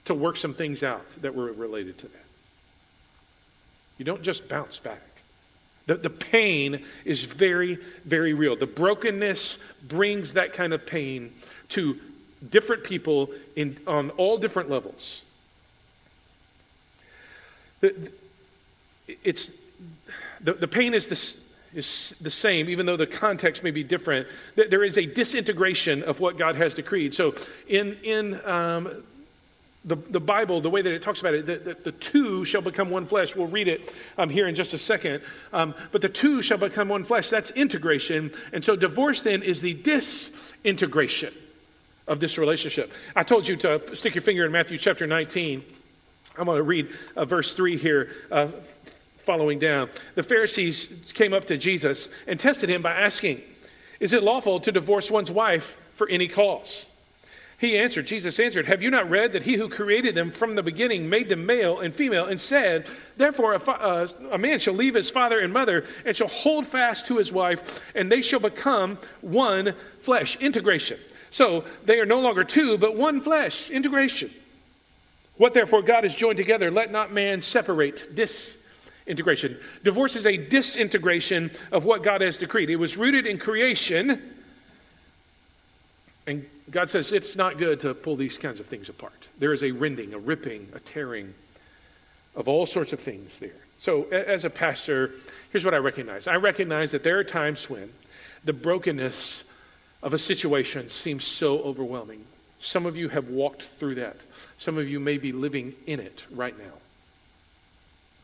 to 0.06 0.13
work 0.13 0.38
some 0.38 0.53
things 0.53 0.84
out 0.84 1.06
that 1.22 1.34
were 1.34 1.51
related 1.51 1.98
to 1.98 2.08
that. 2.08 2.25
You 3.98 4.06
don't 4.06 4.22
just 4.22 4.48
bounce 4.48 4.77
back. 4.77 5.01
The, 5.88 5.96
the 5.96 6.10
pain 6.10 6.84
is 7.03 7.24
very, 7.24 7.77
very 8.06 8.34
real. 8.34 8.56
The 8.56 8.68
brokenness 8.68 9.58
brings 9.88 10.34
that 10.34 10.53
kind 10.53 10.72
of 10.72 10.86
pain 10.86 11.34
to 11.70 12.00
different 12.48 12.84
people 12.84 13.32
in, 13.56 13.77
on 13.88 14.12
all 14.12 14.38
different 14.38 14.70
levels. 14.70 15.24
The, 17.84 17.94
it's, 19.25 19.52
the, 20.40 20.54
the 20.54 20.70
pain 20.70 20.94
is, 20.94 21.38
is 21.75 22.16
the 22.22 22.32
same, 22.32 22.70
even 22.70 22.86
though 22.86 22.96
the 22.96 23.06
context 23.06 23.62
may 23.62 23.72
be 23.72 23.84
different. 23.84 24.25
There 24.56 24.86
is 24.86 24.98
a 24.98 25.06
disintegration 25.06 26.02
of 26.02 26.22
what 26.22 26.38
God 26.38 26.56
has 26.56 26.75
decreed. 26.75 27.13
So 27.13 27.36
in, 27.68 27.98
in 28.04 28.40
um, 28.46 29.04
the, 29.84 29.98
the 29.98 30.22
Bible, 30.22 30.62
the 30.62 30.70
way 30.70 30.82
that 30.82 30.94
it 30.94 31.02
talks 31.02 31.20
about 31.20 31.34
it, 31.34 31.46
that 31.48 31.66
the, 31.66 31.74
the, 31.74 31.92
two 31.92 32.46
shall 32.46 32.62
become 32.62 32.90
one 32.90 33.06
flesh. 33.06 33.36
We'll 33.36 33.48
read 33.48 33.68
it 33.68 33.94
um, 34.18 34.30
here 34.30 34.48
in 34.48 34.56
just 34.56 34.74
a 34.74 34.78
second. 34.78 35.22
Um, 35.52 35.75
but 35.92 36.02
the 36.02 36.08
two 36.08 36.42
shall 36.42 36.60
become 36.60 36.88
one 36.88 37.04
flesh. 37.04 37.30
That's 37.30 37.52
integration. 37.52 38.32
And 38.54 38.63
so 38.63 38.78
divorce 38.78 39.24
then 39.24 39.44
is 39.44 39.60
the 39.60 39.74
disintegration 39.74 41.34
of 42.08 42.22
this 42.22 42.38
relationship. 42.38 42.94
I 43.13 43.24
told 43.24 43.46
you 43.46 43.58
to 43.58 43.94
stick 43.94 44.16
your 44.16 44.22
finger 44.22 44.46
in 44.46 44.54
Matthew 44.54 44.78
chapter 44.78 45.06
19. 45.06 45.66
I'm 46.38 46.46
going 46.46 46.58
to 46.58 46.63
read 46.63 46.90
uh, 47.16 47.25
verse 47.25 47.54
3 47.54 47.78
here, 47.78 48.10
uh, 48.32 48.48
following 49.18 49.60
down. 49.60 49.90
The 50.16 50.24
Pharisees 50.24 50.88
came 51.13 51.34
up 51.34 51.46
to 51.46 51.58
Jesus 51.58 52.10
and 52.28 52.40
tested 52.40 52.70
him 52.70 52.82
by 52.82 52.94
asking, 52.94 53.42
Is 54.00 54.13
it 54.13 54.24
lawful 54.24 54.60
to 54.62 54.72
divorce 54.72 55.12
one's 55.12 55.30
wife 55.30 55.78
for 55.96 56.10
any 56.10 56.28
cause? 56.28 56.86
He 57.60 57.78
answered, 57.78 58.08
Jesus 58.08 58.40
answered, 58.40 58.66
Have 58.66 58.82
you 58.82 58.90
not 58.90 59.10
read 59.10 59.34
that 59.34 59.44
he 59.44 59.54
who 59.54 59.70
created 59.70 60.16
them 60.16 60.32
from 60.32 60.56
the 60.56 60.63
beginning 60.63 61.10
made 61.10 61.30
them 61.30 61.46
male 61.46 61.80
and 61.80 61.94
female, 61.94 62.25
and 62.25 62.42
said, 62.42 62.88
Therefore 63.16 63.54
a, 63.54 63.60
fa- 63.60 63.82
uh, 63.82 64.08
a 64.32 64.38
man 64.38 64.60
shall 64.60 64.74
leave 64.74 64.96
his 64.96 65.10
father 65.10 65.40
and 65.40 65.54
mother 65.54 65.86
and 66.04 66.18
shall 66.18 66.28
hold 66.28 66.66
fast 66.66 67.08
to 67.08 67.18
his 67.18 67.32
wife, 67.32 67.80
and 67.96 68.12
they 68.12 68.22
shall 68.24 68.40
become 68.40 68.98
one 69.22 69.75
flesh. 70.02 70.36
Integration. 70.38 71.00
So 71.30 71.63
they 71.86 72.00
are 72.00 72.06
no 72.06 72.20
longer 72.20 72.44
two, 72.44 72.78
but 72.78 72.98
one 72.98 73.22
flesh. 73.22 73.70
Integration. 73.70 74.32
What 75.38 75.54
therefore 75.54 75.82
God 75.82 76.04
has 76.04 76.16
joined 76.16 76.38
together, 76.38 76.70
let 76.70 76.92
not 76.92 77.12
man 77.12 77.42
separate. 77.42 78.16
Disintegration. 78.16 79.58
Divorce 79.84 80.16
is 80.16 80.25
a 80.25 80.38
disintegration 80.38 81.52
of 81.72 81.86
what 81.86 82.04
God 82.04 82.22
has 82.22 82.38
decreed. 82.38 82.70
It 82.70 82.75
was 82.75 82.98
rooted 82.98 83.25
in 83.25 83.38
creation. 83.38 84.22
And 86.28 86.46
God 86.70 86.90
says 86.90 87.12
it's 87.12 87.36
not 87.36 87.58
good 87.58 87.80
to 87.82 87.94
pull 87.94 88.16
these 88.16 88.38
kinds 88.38 88.60
of 88.60 88.68
things 88.68 88.90
apart. 88.90 89.28
There 89.40 89.54
is 89.54 89.63
a 89.63 89.72
rending, 89.72 90.13
a 90.13 90.20
ripping, 90.20 90.70
a 90.74 90.80
tearing 90.80 91.34
of 92.36 92.48
all 92.48 92.66
sorts 92.66 92.94
of 92.94 93.00
things 93.00 93.40
there. 93.40 93.52
So, 93.80 94.04
as 94.04 94.46
a 94.46 94.50
pastor, 94.50 95.12
here's 95.52 95.66
what 95.66 95.74
I 95.74 95.78
recognize 95.78 96.28
I 96.28 96.38
recognize 96.38 96.92
that 96.92 97.04
there 97.04 97.20
are 97.20 97.24
times 97.24 97.70
when 97.70 97.92
the 98.46 98.54
brokenness 98.54 99.44
of 100.02 100.13
a 100.13 100.18
situation 100.18 100.90
seems 100.90 101.25
so 101.25 101.60
overwhelming. 101.60 102.24
Some 102.60 102.86
of 102.86 102.96
you 102.96 103.10
have 103.10 103.30
walked 103.30 103.63
through 103.63 103.96
that. 103.96 104.18
Some 104.63 104.77
of 104.77 104.88
you 104.88 105.01
may 105.01 105.17
be 105.17 105.34
living 105.34 105.74
in 105.86 106.00
it 106.00 106.24
right 106.32 106.58
now. 106.58 106.74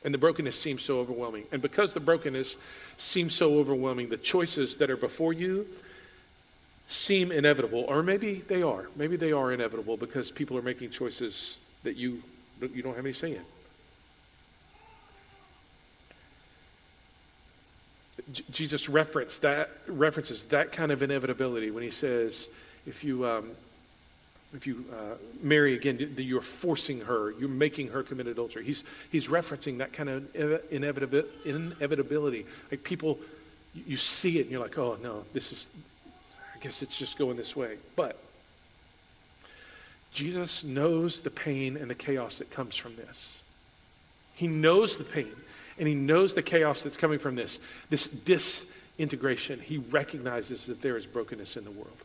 And 0.06 0.14
the 0.14 0.18
brokenness 0.18 0.58
seems 0.58 0.84
so 0.84 1.00
overwhelming. 1.02 1.44
And 1.52 1.62
because 1.62 1.94
the 1.94 2.00
brokenness 2.00 2.56
seems 2.98 3.36
so 3.36 3.60
overwhelming, 3.60 4.08
the 4.08 4.16
choices 4.16 4.78
that 4.78 4.90
are 4.90 4.96
before 4.96 5.34
you 5.34 5.68
seem 6.88 7.34
inevitable, 7.34 7.84
or 7.90 8.02
maybe 8.04 8.36
they 8.36 8.62
are. 8.62 8.88
Maybe 8.96 9.18
they 9.18 9.34
are 9.34 9.52
inevitable 9.52 9.98
because 9.98 10.32
people 10.32 10.58
are 10.58 10.62
making 10.62 10.92
choices 10.92 11.58
that 11.84 11.98
you, 11.98 12.24
you 12.62 12.82
don't 12.82 12.96
have 12.96 13.06
any 13.06 13.14
say 13.14 13.36
in. 13.36 13.44
Jesus 18.50 18.88
referenced 18.88 19.42
that, 19.42 19.72
references 19.88 20.46
that 20.46 20.72
kind 20.72 20.94
of 20.94 21.04
inevitability 21.04 21.70
when 21.70 21.84
he 21.84 21.92
says, 21.92 22.48
if 22.88 23.04
you, 23.04 23.28
um, 23.28 23.50
if 24.54 24.66
you 24.66 24.86
uh, 24.92 25.16
marry 25.42 25.76
again, 25.76 26.16
you're 26.18 26.42
forcing 26.42 27.02
her, 27.02 27.32
you're 27.40 27.50
making 27.50 27.90
her 27.90 28.04
commit 28.04 28.28
adultery. 28.28 28.64
He's, 28.64 28.84
he's 29.12 29.28
referencing 29.28 29.78
that 29.80 29.94
kind 29.94 30.10
of 30.10 30.36
inevitability. 30.72 32.46
Like 32.72 32.84
people, 32.84 33.20
you 33.74 33.98
see 33.98 34.40
it 34.40 34.44
and 34.44 34.52
you're 34.52 34.62
like, 34.62 34.78
oh 34.78 34.98
no, 35.02 35.24
this 35.34 35.52
is, 35.52 35.70
I 36.56 36.64
guess 36.64 36.82
it's 36.82 36.98
just 36.98 37.18
going 37.18 37.38
this 37.38 37.56
way. 37.56 37.78
But 37.96 38.18
Jesus 40.14 40.64
knows 40.64 41.22
the 41.22 41.30
pain 41.30 41.78
and 41.78 41.90
the 41.90 41.96
chaos 41.96 42.40
that 42.40 42.50
comes 42.50 42.76
from 42.76 42.96
this. 42.96 43.38
He 44.36 44.48
knows 44.48 44.98
the 44.98 45.04
pain 45.04 45.32
and 45.78 45.88
he 45.88 45.94
knows 45.94 46.34
the 46.34 46.42
chaos 46.42 46.84
that's 46.84 46.98
coming 46.98 47.20
from 47.20 47.36
this, 47.36 47.60
this 47.90 48.08
disintegration. 48.08 49.60
He 49.60 49.78
recognizes 49.78 50.66
that 50.66 50.82
there 50.82 50.98
is 50.98 51.06
brokenness 51.06 51.56
in 51.56 51.64
the 51.64 51.72
world. 51.72 51.98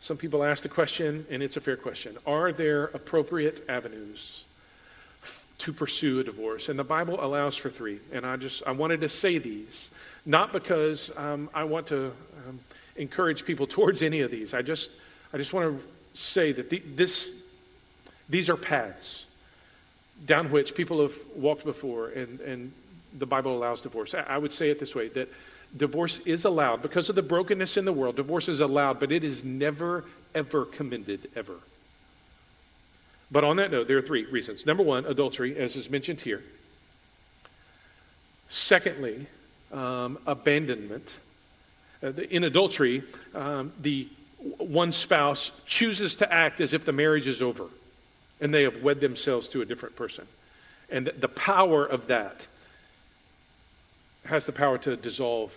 Some 0.00 0.16
people 0.16 0.44
ask 0.44 0.62
the 0.62 0.68
question, 0.68 1.26
and 1.30 1.42
it's 1.42 1.56
a 1.56 1.60
fair 1.60 1.76
question 1.76 2.16
Are 2.26 2.52
there 2.52 2.84
appropriate 2.86 3.64
avenues 3.68 4.44
to 5.58 5.72
pursue 5.72 6.20
a 6.20 6.24
divorce? 6.24 6.68
And 6.68 6.78
the 6.78 6.84
Bible 6.84 7.22
allows 7.22 7.56
for 7.56 7.70
three. 7.70 8.00
And 8.12 8.24
I 8.24 8.36
just 8.36 8.62
I 8.66 8.72
wanted 8.72 9.00
to 9.00 9.08
say 9.08 9.38
these, 9.38 9.90
not 10.24 10.52
because 10.52 11.10
um, 11.16 11.50
I 11.52 11.64
want 11.64 11.88
to 11.88 12.12
um, 12.48 12.60
encourage 12.96 13.44
people 13.44 13.66
towards 13.78 14.02
any 14.02 14.20
of 14.20 14.30
these. 14.30 14.54
I 14.54 14.62
just 14.62 14.90
I 15.32 15.36
just 15.38 15.52
want 15.52 15.78
to 15.78 16.18
say 16.18 16.52
that 16.52 16.70
the, 16.70 16.82
this 16.94 17.30
these 18.28 18.50
are 18.50 18.56
paths 18.56 19.26
down 20.26 20.50
which 20.50 20.74
people 20.74 21.02
have 21.02 21.14
walked 21.36 21.64
before, 21.64 22.08
and, 22.08 22.40
and 22.40 22.72
the 23.16 23.26
Bible 23.26 23.56
allows 23.56 23.82
divorce. 23.82 24.14
I, 24.14 24.20
I 24.20 24.38
would 24.38 24.52
say 24.52 24.70
it 24.70 24.80
this 24.80 24.94
way 24.94 25.08
that 25.08 25.28
divorce 25.76 26.18
is 26.20 26.44
allowed 26.44 26.82
because 26.82 27.08
of 27.08 27.14
the 27.14 27.22
brokenness 27.22 27.76
in 27.76 27.84
the 27.84 27.92
world. 27.92 28.16
Divorce 28.16 28.48
is 28.48 28.60
allowed, 28.60 29.00
but 29.00 29.12
it 29.12 29.24
is 29.24 29.44
never, 29.44 30.04
ever 30.34 30.64
commended, 30.64 31.28
ever. 31.36 31.54
But 33.30 33.44
on 33.44 33.56
that 33.56 33.70
note, 33.70 33.88
there 33.88 33.98
are 33.98 34.02
three 34.02 34.24
reasons. 34.24 34.64
Number 34.64 34.82
one, 34.82 35.04
adultery, 35.04 35.58
as 35.58 35.76
is 35.76 35.90
mentioned 35.90 36.20
here. 36.20 36.42
Secondly, 38.48 39.26
um, 39.72 40.18
abandonment. 40.26 41.14
Uh, 42.02 42.12
the, 42.12 42.34
in 42.34 42.44
adultery, 42.44 43.02
um, 43.34 43.72
the 43.80 44.08
one 44.58 44.92
spouse 44.92 45.50
chooses 45.66 46.16
to 46.16 46.32
act 46.32 46.60
as 46.60 46.72
if 46.72 46.84
the 46.84 46.92
marriage 46.92 47.26
is 47.26 47.42
over 47.42 47.66
and 48.40 48.54
they 48.54 48.62
have 48.62 48.82
wed 48.82 49.00
themselves 49.00 49.48
to 49.48 49.60
a 49.60 49.64
different 49.64 49.96
person. 49.96 50.26
And 50.90 51.06
the 51.06 51.28
power 51.28 51.84
of 51.84 52.06
that 52.06 52.46
has 54.28 54.46
the 54.46 54.52
power 54.52 54.78
to 54.78 54.96
dissolve 54.96 55.52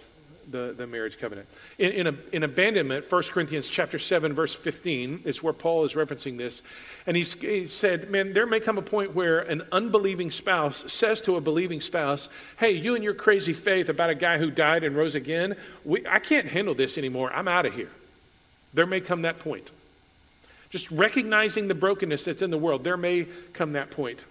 the, 0.50 0.74
the 0.76 0.88
marriage 0.88 1.20
covenant. 1.20 1.48
In, 1.78 1.92
in, 1.92 2.08
a, 2.08 2.16
in 2.32 2.44
abandonment, 2.44 3.10
1 3.10 3.24
Corinthians 3.24 3.70
chapter 3.70 4.00
7, 4.00 4.34
verse 4.34 4.54
15 4.54 5.22
is 5.26 5.42
where 5.42 5.54
Paul 5.54 5.86
is 5.86 5.94
referencing 5.94 6.38
this. 6.38 6.62
And 7.06 7.16
he 7.16 7.24
said, 7.68 8.10
Man, 8.10 8.34
there 8.34 8.46
may 8.46 8.60
come 8.60 8.78
a 8.78 8.82
point 8.82 9.16
where 9.16 9.40
an 9.40 9.64
unbelieving 9.72 10.32
spouse 10.32 10.92
says 10.92 11.22
to 11.22 11.38
a 11.38 11.42
believing 11.42 11.82
spouse, 11.82 12.30
Hey, 12.58 12.72
you 12.72 12.96
and 12.96 13.04
your 13.04 13.14
crazy 13.14 13.54
faith 13.54 13.90
about 13.90 14.10
a 14.10 14.16
guy 14.16 14.38
who 14.38 14.52
died 14.52 14.84
and 14.84 14.96
rose 14.96 15.16
again, 15.16 15.56
we, 15.86 16.06
I 16.08 16.20
can't 16.20 16.48
handle 16.48 16.74
this 16.74 16.98
anymore. 16.98 17.32
I'm 17.34 17.48
out 17.48 17.66
of 17.66 17.74
here. 17.74 17.90
There 18.74 18.86
may 18.86 19.02
come 19.02 19.24
that 19.24 19.40
point. 19.40 19.72
Just 20.70 20.90
recognizing 20.92 21.68
the 21.68 21.76
brokenness 21.76 22.26
that's 22.26 22.42
in 22.42 22.50
the 22.50 22.58
world, 22.58 22.84
there 22.84 22.98
may 22.98 23.28
come 23.54 23.74
that 23.74 23.92
point. 23.92 24.24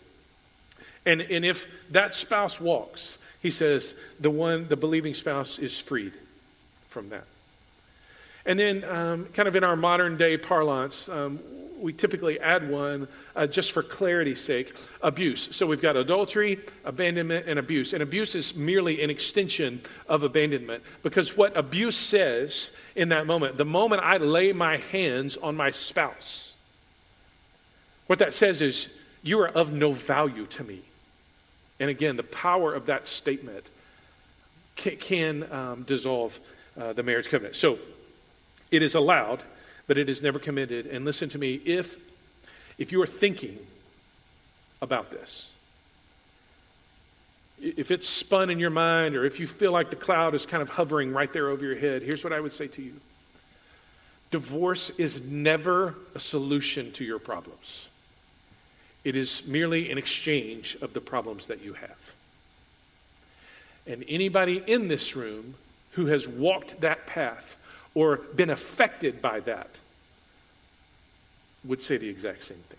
And, 1.05 1.21
and 1.21 1.45
if 1.45 1.69
that 1.91 2.15
spouse 2.15 2.61
walks, 2.61 3.19
he 3.41 3.51
says 3.51 3.95
the 4.19 4.31
one, 4.31 4.69
the 4.69 4.77
believing 4.77 5.15
spouse 5.15 5.59
is 5.59 5.79
freed 5.79 6.13
from 6.89 7.11
that. 7.11 7.25
And 8.47 8.59
then, 8.59 8.85
um, 8.85 9.27
kind 9.35 9.49
of 9.49 9.57
in 9.57 9.65
our 9.65 9.77
modern 9.77 10.17
day 10.17 10.37
parlance, 10.37 11.09
um, 11.09 11.41
we 11.81 11.93
typically 11.93 12.39
add 12.41 12.69
one 12.69 13.09
uh, 13.35 13.47
just 13.47 13.73
for 13.73 13.83
clarity's 13.83 14.41
sake 14.41 14.75
abuse. 15.03 15.49
So 15.53 15.67
we've 15.67 15.81
got 15.81 15.97
adultery, 15.97 16.59
abandonment, 16.85 17.47
and 17.47 17.59
abuse. 17.59 17.93
And 17.93 18.03
abuse 18.03 18.35
is 18.35 18.55
merely 18.55 19.03
an 19.03 19.11
extension 19.11 19.81
of 20.09 20.23
abandonment 20.23 20.83
because 21.03 21.37
what 21.37 21.57
abuse 21.57 21.97
says 21.97 22.71
in 22.95 23.11
that 23.11 23.27
moment, 23.27 23.57
the 23.57 23.65
moment 23.65 24.03
I 24.03 24.19
lay 24.19 24.53
my 24.53 24.77
hands 24.77 25.37
on 25.37 25.57
my 25.57 25.71
spouse, 25.71 26.55
what 28.07 28.19
that 28.19 28.35
says 28.35 28.61
is, 28.61 28.89
you 29.23 29.41
are 29.41 29.49
of 29.49 29.73
no 29.73 29.93
value 29.93 30.47
to 30.47 30.65
me. 30.65 30.81
And 31.81 31.91
again, 31.91 32.17
the 32.17 32.23
power 32.23 32.73
of 32.75 32.87
that 32.87 33.09
statement 33.09 33.67
can, 34.77 34.97
can 34.97 35.53
um, 35.53 35.83
dissolve 35.83 36.39
uh, 36.81 36.93
the 36.93 37.03
marriage 37.03 37.29
covenant. 37.29 37.57
So 37.57 37.79
it 38.71 38.83
is 38.83 38.95
allowed 38.95 39.41
but 39.91 39.99
it 39.99 40.09
is 40.09 40.23
never 40.23 40.39
committed. 40.39 40.87
And 40.87 41.05
listen 41.05 41.31
to 41.31 41.39
me, 41.39 41.55
if, 41.65 41.99
if 42.79 42.93
you 42.93 43.03
are 43.03 43.09
thinking 43.09 43.59
about 44.81 45.11
this, 45.11 45.51
if 47.61 47.91
it's 47.91 48.09
spun 48.09 48.51
in 48.51 48.61
your 48.61 48.71
mind 48.71 49.17
or 49.17 49.25
if 49.25 49.41
you 49.41 49.49
feel 49.49 49.73
like 49.73 49.91
the 49.91 49.97
cloud 49.97 50.37
is 50.37 50.47
kind 50.47 50.63
of 50.63 50.69
hovering 50.69 51.13
right 51.13 51.33
there 51.33 51.49
over 51.49 51.65
your 51.65 51.75
head, 51.75 52.03
here's 52.03 52.23
what 52.23 52.33
I 52.33 52.39
would 52.39 52.53
say 52.53 52.69
to 52.69 52.81
you 52.81 52.93
Divorce 54.31 54.91
is 54.91 55.21
never 55.23 55.97
a 56.15 56.21
solution 56.21 56.93
to 56.93 57.05
your 57.05 57.19
problems, 57.19 57.89
it 59.05 59.17
is 59.17 59.47
merely 59.47 59.91
an 59.91 59.99
exchange 59.99 60.77
of 60.81 60.93
the 60.93 61.01
problems 61.01 61.47
that 61.47 61.63
you 61.63 61.75
have. 61.75 62.13
And 63.87 64.05
anybody 64.09 64.63
in 64.67 64.89
this 64.89 65.17
room 65.17 65.55
who 65.93 66.07
has 66.07 66.29
walked 66.29 66.81
that 66.83 67.07
path 67.07 67.57
or 67.95 68.19
been 68.37 68.51
affected 68.51 69.21
by 69.21 69.41
that 69.41 69.71
would 71.65 71.83
say 71.83 71.97
the 71.97 72.09
exact 72.09 72.45
same 72.45 72.59
thing. 72.59 72.79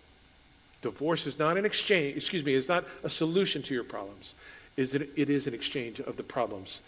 Divorce 0.81 1.27
is 1.27 1.37
not 1.37 1.57
an 1.57 1.65
exchange, 1.65 2.17
excuse 2.17 2.43
me, 2.43 2.53
is 2.53 2.67
not 2.67 2.85
a 3.03 3.09
solution 3.09 3.61
to 3.63 3.73
your 3.73 3.83
problems. 3.83 4.33
Is 4.77 4.95
it, 4.95 5.09
it 5.15 5.29
is 5.29 5.47
an 5.47 5.53
exchange 5.53 5.99
of 5.99 6.17
the 6.17 6.23
problems 6.23 6.81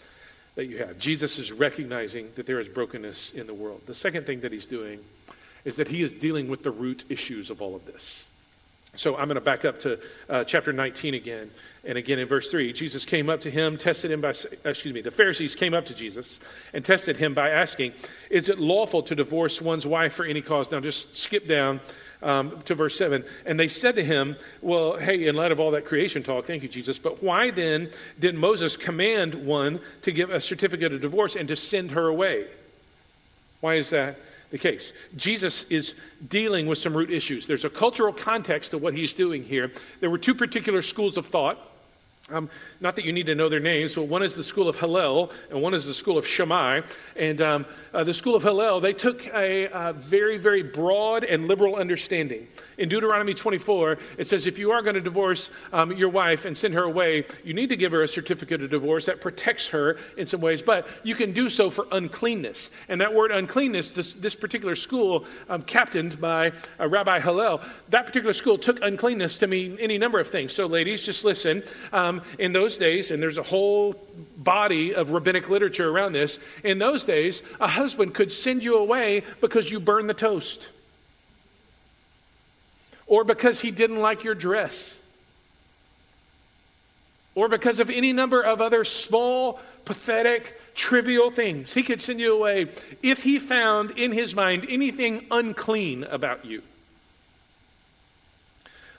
that 0.54 0.66
you 0.66 0.78
have. 0.78 0.98
Jesus 0.98 1.38
is 1.38 1.52
recognizing 1.52 2.30
that 2.36 2.46
there 2.46 2.60
is 2.60 2.68
brokenness 2.68 3.30
in 3.30 3.46
the 3.46 3.54
world. 3.54 3.82
The 3.86 3.94
second 3.94 4.26
thing 4.26 4.40
that 4.40 4.52
he's 4.52 4.66
doing 4.66 5.00
is 5.64 5.76
that 5.76 5.88
he 5.88 6.02
is 6.02 6.12
dealing 6.12 6.48
with 6.48 6.62
the 6.62 6.70
root 6.70 7.04
issues 7.08 7.50
of 7.50 7.60
all 7.60 7.74
of 7.74 7.86
this. 7.86 8.28
So 8.96 9.16
I'm 9.16 9.26
going 9.26 9.34
to 9.36 9.40
back 9.40 9.64
up 9.64 9.80
to 9.80 9.98
uh, 10.28 10.44
chapter 10.44 10.72
19 10.72 11.14
again. 11.14 11.50
And 11.86 11.98
again 11.98 12.18
in 12.18 12.26
verse 12.28 12.50
3, 12.50 12.72
Jesus 12.72 13.04
came 13.04 13.28
up 13.28 13.42
to 13.42 13.50
him, 13.50 13.76
tested 13.76 14.10
him 14.10 14.20
by, 14.20 14.30
excuse 14.64 14.94
me, 14.94 15.00
the 15.00 15.10
Pharisees 15.10 15.54
came 15.54 15.74
up 15.74 15.86
to 15.86 15.94
Jesus 15.94 16.40
and 16.72 16.84
tested 16.84 17.16
him 17.16 17.34
by 17.34 17.50
asking, 17.50 17.92
Is 18.30 18.48
it 18.48 18.58
lawful 18.58 19.02
to 19.02 19.14
divorce 19.14 19.60
one's 19.60 19.86
wife 19.86 20.14
for 20.14 20.24
any 20.24 20.40
cause? 20.40 20.70
Now 20.70 20.80
just 20.80 21.14
skip 21.14 21.46
down 21.46 21.80
um, 22.22 22.62
to 22.62 22.74
verse 22.74 22.96
7. 22.96 23.22
And 23.44 23.60
they 23.60 23.68
said 23.68 23.96
to 23.96 24.04
him, 24.04 24.36
Well, 24.62 24.96
hey, 24.96 25.26
in 25.26 25.36
light 25.36 25.52
of 25.52 25.60
all 25.60 25.72
that 25.72 25.84
creation 25.84 26.22
talk, 26.22 26.46
thank 26.46 26.62
you, 26.62 26.68
Jesus, 26.68 26.98
but 26.98 27.22
why 27.22 27.50
then 27.50 27.90
did 28.18 28.34
Moses 28.34 28.76
command 28.76 29.34
one 29.34 29.78
to 30.02 30.12
give 30.12 30.30
a 30.30 30.40
certificate 30.40 30.92
of 30.92 31.02
divorce 31.02 31.36
and 31.36 31.48
to 31.48 31.56
send 31.56 31.90
her 31.90 32.06
away? 32.06 32.46
Why 33.60 33.74
is 33.74 33.90
that? 33.90 34.18
The 34.54 34.58
case. 34.58 34.92
Jesus 35.16 35.64
is 35.68 35.96
dealing 36.28 36.68
with 36.68 36.78
some 36.78 36.96
root 36.96 37.10
issues. 37.10 37.48
There's 37.48 37.64
a 37.64 37.70
cultural 37.70 38.12
context 38.12 38.70
to 38.70 38.78
what 38.78 38.94
he's 38.94 39.12
doing 39.12 39.42
here. 39.42 39.72
There 39.98 40.10
were 40.10 40.16
two 40.16 40.32
particular 40.32 40.80
schools 40.80 41.16
of 41.16 41.26
thought. 41.26 41.58
Um, 42.30 42.48
not 42.80 42.94
that 42.94 43.04
you 43.04 43.12
need 43.12 43.26
to 43.26 43.34
know 43.34 43.48
their 43.48 43.58
names, 43.58 43.96
but 43.96 44.04
one 44.04 44.22
is 44.22 44.36
the 44.36 44.44
school 44.44 44.68
of 44.68 44.76
Hillel 44.76 45.32
and 45.50 45.60
one 45.60 45.74
is 45.74 45.86
the 45.86 45.92
school 45.92 46.16
of 46.16 46.24
Shammai. 46.24 46.82
And 47.16 47.42
um, 47.42 47.66
uh, 47.92 48.04
the 48.04 48.14
school 48.14 48.36
of 48.36 48.44
Hillel, 48.44 48.78
they 48.78 48.92
took 48.92 49.26
a 49.34 49.92
very, 49.96 50.38
very 50.38 50.62
broad 50.62 51.24
and 51.24 51.48
liberal 51.48 51.74
understanding. 51.74 52.46
In 52.76 52.88
Deuteronomy 52.88 53.34
24, 53.34 53.98
it 54.18 54.26
says 54.26 54.46
if 54.46 54.58
you 54.58 54.72
are 54.72 54.82
going 54.82 54.94
to 54.94 55.00
divorce 55.00 55.50
um, 55.72 55.92
your 55.92 56.08
wife 56.08 56.44
and 56.44 56.56
send 56.56 56.74
her 56.74 56.82
away, 56.82 57.24
you 57.44 57.54
need 57.54 57.68
to 57.68 57.76
give 57.76 57.92
her 57.92 58.02
a 58.02 58.08
certificate 58.08 58.62
of 58.62 58.70
divorce 58.70 59.06
that 59.06 59.20
protects 59.20 59.68
her 59.68 59.96
in 60.16 60.26
some 60.26 60.40
ways, 60.40 60.60
but 60.60 60.86
you 61.02 61.14
can 61.14 61.32
do 61.32 61.48
so 61.48 61.70
for 61.70 61.86
uncleanness. 61.92 62.70
And 62.88 63.00
that 63.00 63.14
word 63.14 63.30
uncleanness, 63.30 63.92
this, 63.92 64.14
this 64.14 64.34
particular 64.34 64.74
school, 64.74 65.24
um, 65.48 65.62
captained 65.62 66.20
by 66.20 66.52
uh, 66.80 66.88
Rabbi 66.88 67.20
Hillel, 67.20 67.60
that 67.90 68.06
particular 68.06 68.32
school 68.32 68.58
took 68.58 68.82
uncleanness 68.82 69.36
to 69.36 69.46
mean 69.46 69.78
any 69.80 69.98
number 69.98 70.18
of 70.18 70.28
things. 70.28 70.52
So, 70.52 70.66
ladies, 70.66 71.04
just 71.04 71.24
listen. 71.24 71.62
Um, 71.92 72.22
in 72.38 72.52
those 72.52 72.76
days, 72.76 73.10
and 73.10 73.22
there's 73.22 73.38
a 73.38 73.42
whole 73.42 73.94
body 74.36 74.94
of 74.94 75.10
rabbinic 75.10 75.48
literature 75.48 75.88
around 75.88 76.12
this, 76.12 76.38
in 76.64 76.78
those 76.78 77.04
days, 77.04 77.42
a 77.60 77.68
husband 77.68 78.14
could 78.14 78.32
send 78.32 78.62
you 78.62 78.76
away 78.76 79.22
because 79.40 79.70
you 79.70 79.78
burned 79.78 80.08
the 80.08 80.14
toast 80.14 80.68
or 83.06 83.24
because 83.24 83.60
he 83.60 83.70
didn't 83.70 84.00
like 84.00 84.24
your 84.24 84.34
dress 84.34 84.94
or 87.34 87.48
because 87.48 87.80
of 87.80 87.90
any 87.90 88.12
number 88.12 88.40
of 88.40 88.60
other 88.60 88.84
small, 88.84 89.60
pathetic, 89.84 90.58
trivial 90.74 91.30
things. 91.30 91.74
He 91.74 91.82
could 91.82 92.00
send 92.00 92.20
you 92.20 92.34
away 92.34 92.68
if 93.02 93.22
he 93.22 93.38
found 93.38 93.92
in 93.92 94.12
his 94.12 94.34
mind 94.34 94.66
anything 94.68 95.26
unclean 95.30 96.04
about 96.04 96.44
you. 96.44 96.62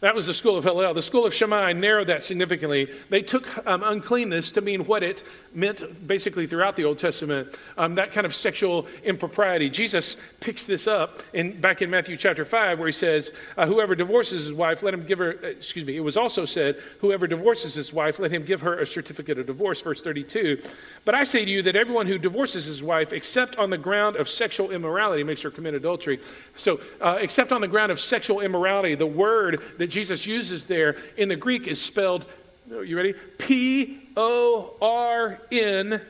That 0.06 0.14
was 0.14 0.28
the 0.28 0.36
school 0.36 0.56
of 0.56 0.64
Hillel. 0.64 0.94
The 0.94 1.02
school 1.02 1.26
of 1.26 1.34
Shammai 1.34 1.74
narrowed 1.74 2.06
that 2.10 2.24
significantly. 2.24 2.92
They 3.10 3.24
took 3.24 3.48
um, 3.66 3.82
uncleanness 3.82 4.52
to 4.52 4.62
mean 4.62 4.86
what 4.86 5.02
it 5.02 5.24
meant 5.52 6.08
basically 6.08 6.46
throughout 6.46 6.76
the 6.76 6.84
Old 6.84 7.00
Testament, 7.00 7.56
um, 7.76 7.96
that 7.96 8.12
kind 8.12 8.24
of 8.24 8.36
sexual 8.36 8.86
impropriety. 9.04 9.68
Jesus 9.68 10.18
picks 10.42 10.68
this 10.68 10.86
up 10.86 11.24
in, 11.34 11.60
back 11.60 11.82
in 11.82 11.90
Matthew 11.90 12.18
chapter 12.18 12.46
5, 12.46 12.78
where 12.78 12.88
he 12.88 12.92
says, 12.92 13.32
uh, 13.58 13.66
Whoever 13.66 13.96
divorces 13.96 14.46
his 14.46 14.54
wife, 14.54 14.84
let 14.84 14.94
him 14.94 15.08
give 15.08 15.18
her, 15.18 15.40
uh, 15.44 15.48
excuse 15.48 15.88
me, 15.88 15.98
it 15.98 16.02
was 16.02 16.18
also 16.18 16.46
said, 16.46 16.76
Whoever 17.00 17.26
divorces 17.26 17.74
his 17.74 17.92
wife, 17.92 18.20
let 18.20 18.32
him 18.32 18.46
give 18.46 18.62
her 18.62 18.78
a 18.78 18.86
certificate 18.86 19.40
of 19.40 19.48
divorce, 19.48 19.82
verse 19.82 20.04
32. 20.04 20.62
But 21.04 21.16
I 21.16 21.24
say 21.24 21.44
to 21.46 21.50
you 21.50 21.64
that 21.64 21.76
everyone 21.76 22.06
who 22.06 22.20
divorces 22.20 22.66
his 22.66 22.84
wife, 22.84 23.12
except 23.12 23.58
on 23.58 23.72
the 23.72 23.78
ground 23.80 24.18
of 24.18 24.30
sexual 24.30 24.70
immorality, 24.70 25.24
makes 25.24 25.42
her 25.42 25.50
commit 25.50 25.74
adultery. 25.74 26.20
So, 26.56 26.80
uh, 27.02 27.18
except 27.20 27.52
on 27.52 27.62
the 27.62 27.68
ground 27.68 27.92
of 27.92 28.00
sexual 28.00 28.42
immorality, 28.42 28.94
the 28.94 29.08
word 29.08 29.64
that 29.80 29.95
Jesus 29.96 30.28
uses 30.28 30.66
there 30.66 30.98
in 31.16 31.30
the 31.30 31.38
Greek 31.38 31.68
is 31.68 31.82
spelled, 31.82 32.26
you 32.70 32.98
ready? 32.98 33.14
P 33.38 33.98
O 34.18 34.74
R 34.82 35.40
N 35.50 36.02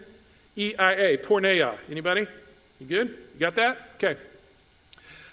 E 0.56 0.74
I 0.76 0.93
A, 0.93 1.17
porneia. 1.17 1.78
Anybody? 1.91 2.26
You 2.80 2.88
good? 2.88 3.10
You 3.10 3.39
got 3.39 3.54
that? 3.58 3.78
Okay. 3.98 4.17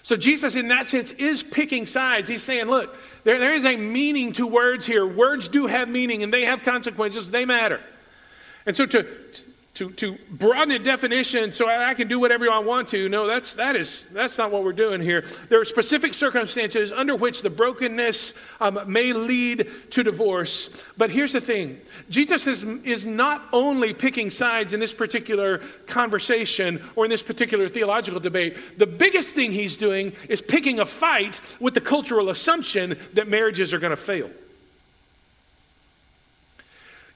So 0.03 0.15
Jesus, 0.15 0.53
in 0.53 0.67
that 0.67 0.87
sense, 0.87 1.13
is 1.13 1.41
picking 1.41 1.87
sides. 1.87 2.29
He's 2.29 2.43
saying, 2.43 2.65
look, 2.65 2.95
there, 3.23 3.39
there 3.39 3.55
is 3.55 3.65
a 3.65 3.75
meaning 3.75 4.33
to 4.33 4.45
words 4.45 4.85
here. 4.85 5.03
Words 5.03 5.49
do 5.49 5.65
have 5.65 5.89
meaning 5.89 6.21
and 6.21 6.31
they 6.31 6.43
have 6.43 6.61
consequences, 6.61 7.31
they 7.31 7.45
matter. 7.45 7.79
And 8.67 8.75
so 8.75 8.85
to, 8.85 9.07
to, 9.75 9.89
to 9.91 10.17
broaden 10.29 10.69
the 10.69 10.77
definition 10.77 11.51
so 11.51 11.67
I 11.67 11.95
can 11.95 12.07
do 12.07 12.19
whatever 12.19 12.49
I 12.49 12.59
want 12.59 12.89
to. 12.89 13.09
No, 13.09 13.25
that's, 13.25 13.55
that 13.55 13.75
is, 13.75 14.05
that's 14.11 14.37
not 14.37 14.51
what 14.51 14.63
we're 14.63 14.71
doing 14.71 15.01
here. 15.01 15.25
There 15.49 15.59
are 15.59 15.65
specific 15.65 16.13
circumstances 16.13 16.91
under 16.91 17.15
which 17.15 17.41
the 17.41 17.49
brokenness 17.49 18.33
um, 18.61 18.79
may 18.85 19.13
lead 19.13 19.67
to 19.91 20.03
divorce. 20.03 20.69
But 20.95 21.09
here's 21.09 21.33
the 21.33 21.41
thing 21.41 21.81
Jesus 22.07 22.45
is, 22.45 22.63
is 22.63 23.05
not 23.05 23.47
only 23.51 23.93
picking 23.93 24.29
sides 24.29 24.73
in 24.73 24.79
this 24.79 24.93
particular 24.93 25.57
conversation 25.87 26.79
or 26.95 27.05
in 27.05 27.09
this 27.09 27.23
particular 27.23 27.67
theological 27.67 28.19
debate. 28.19 28.77
The 28.77 28.85
biggest 28.85 29.33
thing 29.33 29.51
he's 29.51 29.75
doing 29.75 30.13
is 30.29 30.39
picking 30.39 30.79
a 30.79 30.85
fight 30.85 31.41
with 31.59 31.73
the 31.73 31.81
cultural 31.81 32.29
assumption 32.29 32.97
that 33.13 33.27
marriages 33.27 33.73
are 33.73 33.79
going 33.79 33.91
to 33.91 33.97
fail. 33.97 34.29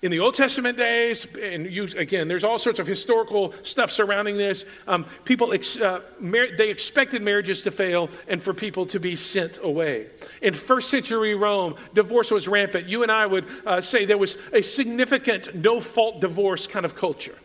In 0.03 0.11
the 0.11 0.19
Old 0.19 0.35
Testament 0.35 0.77
days, 0.77 1.25
and 1.41 1.65
you, 1.65 1.85
again, 1.97 2.27
there's 2.27 2.43
all 2.43 2.59
sorts 2.59 2.77
of 2.77 2.85
historical 2.85 3.51
stuff 3.63 3.91
surrounding 3.91 4.37
this. 4.37 4.63
Um, 4.87 5.05
people, 5.25 5.53
ex, 5.53 5.75
uh, 5.75 6.01
mar- 6.19 6.55
they 6.55 6.69
expected 6.69 7.23
marriages 7.23 7.63
to 7.63 7.71
fail 7.71 8.11
and 8.27 8.41
for 8.41 8.53
people 8.53 8.85
to 8.87 8.99
be 8.99 9.15
sent 9.15 9.57
away. 9.63 10.05
In 10.43 10.53
first 10.53 10.91
century 10.91 11.33
Rome, 11.33 11.75
divorce 11.95 12.29
was 12.29 12.47
rampant. 12.47 12.85
You 12.85 13.01
and 13.01 13.11
I 13.11 13.25
would 13.25 13.45
uh, 13.65 13.81
say 13.81 14.05
there 14.05 14.19
was 14.19 14.37
a 14.53 14.61
significant 14.61 15.55
no 15.55 15.81
fault 15.81 16.21
divorce 16.21 16.67
kind 16.67 16.85
of 16.85 16.95
culture. 16.95 17.35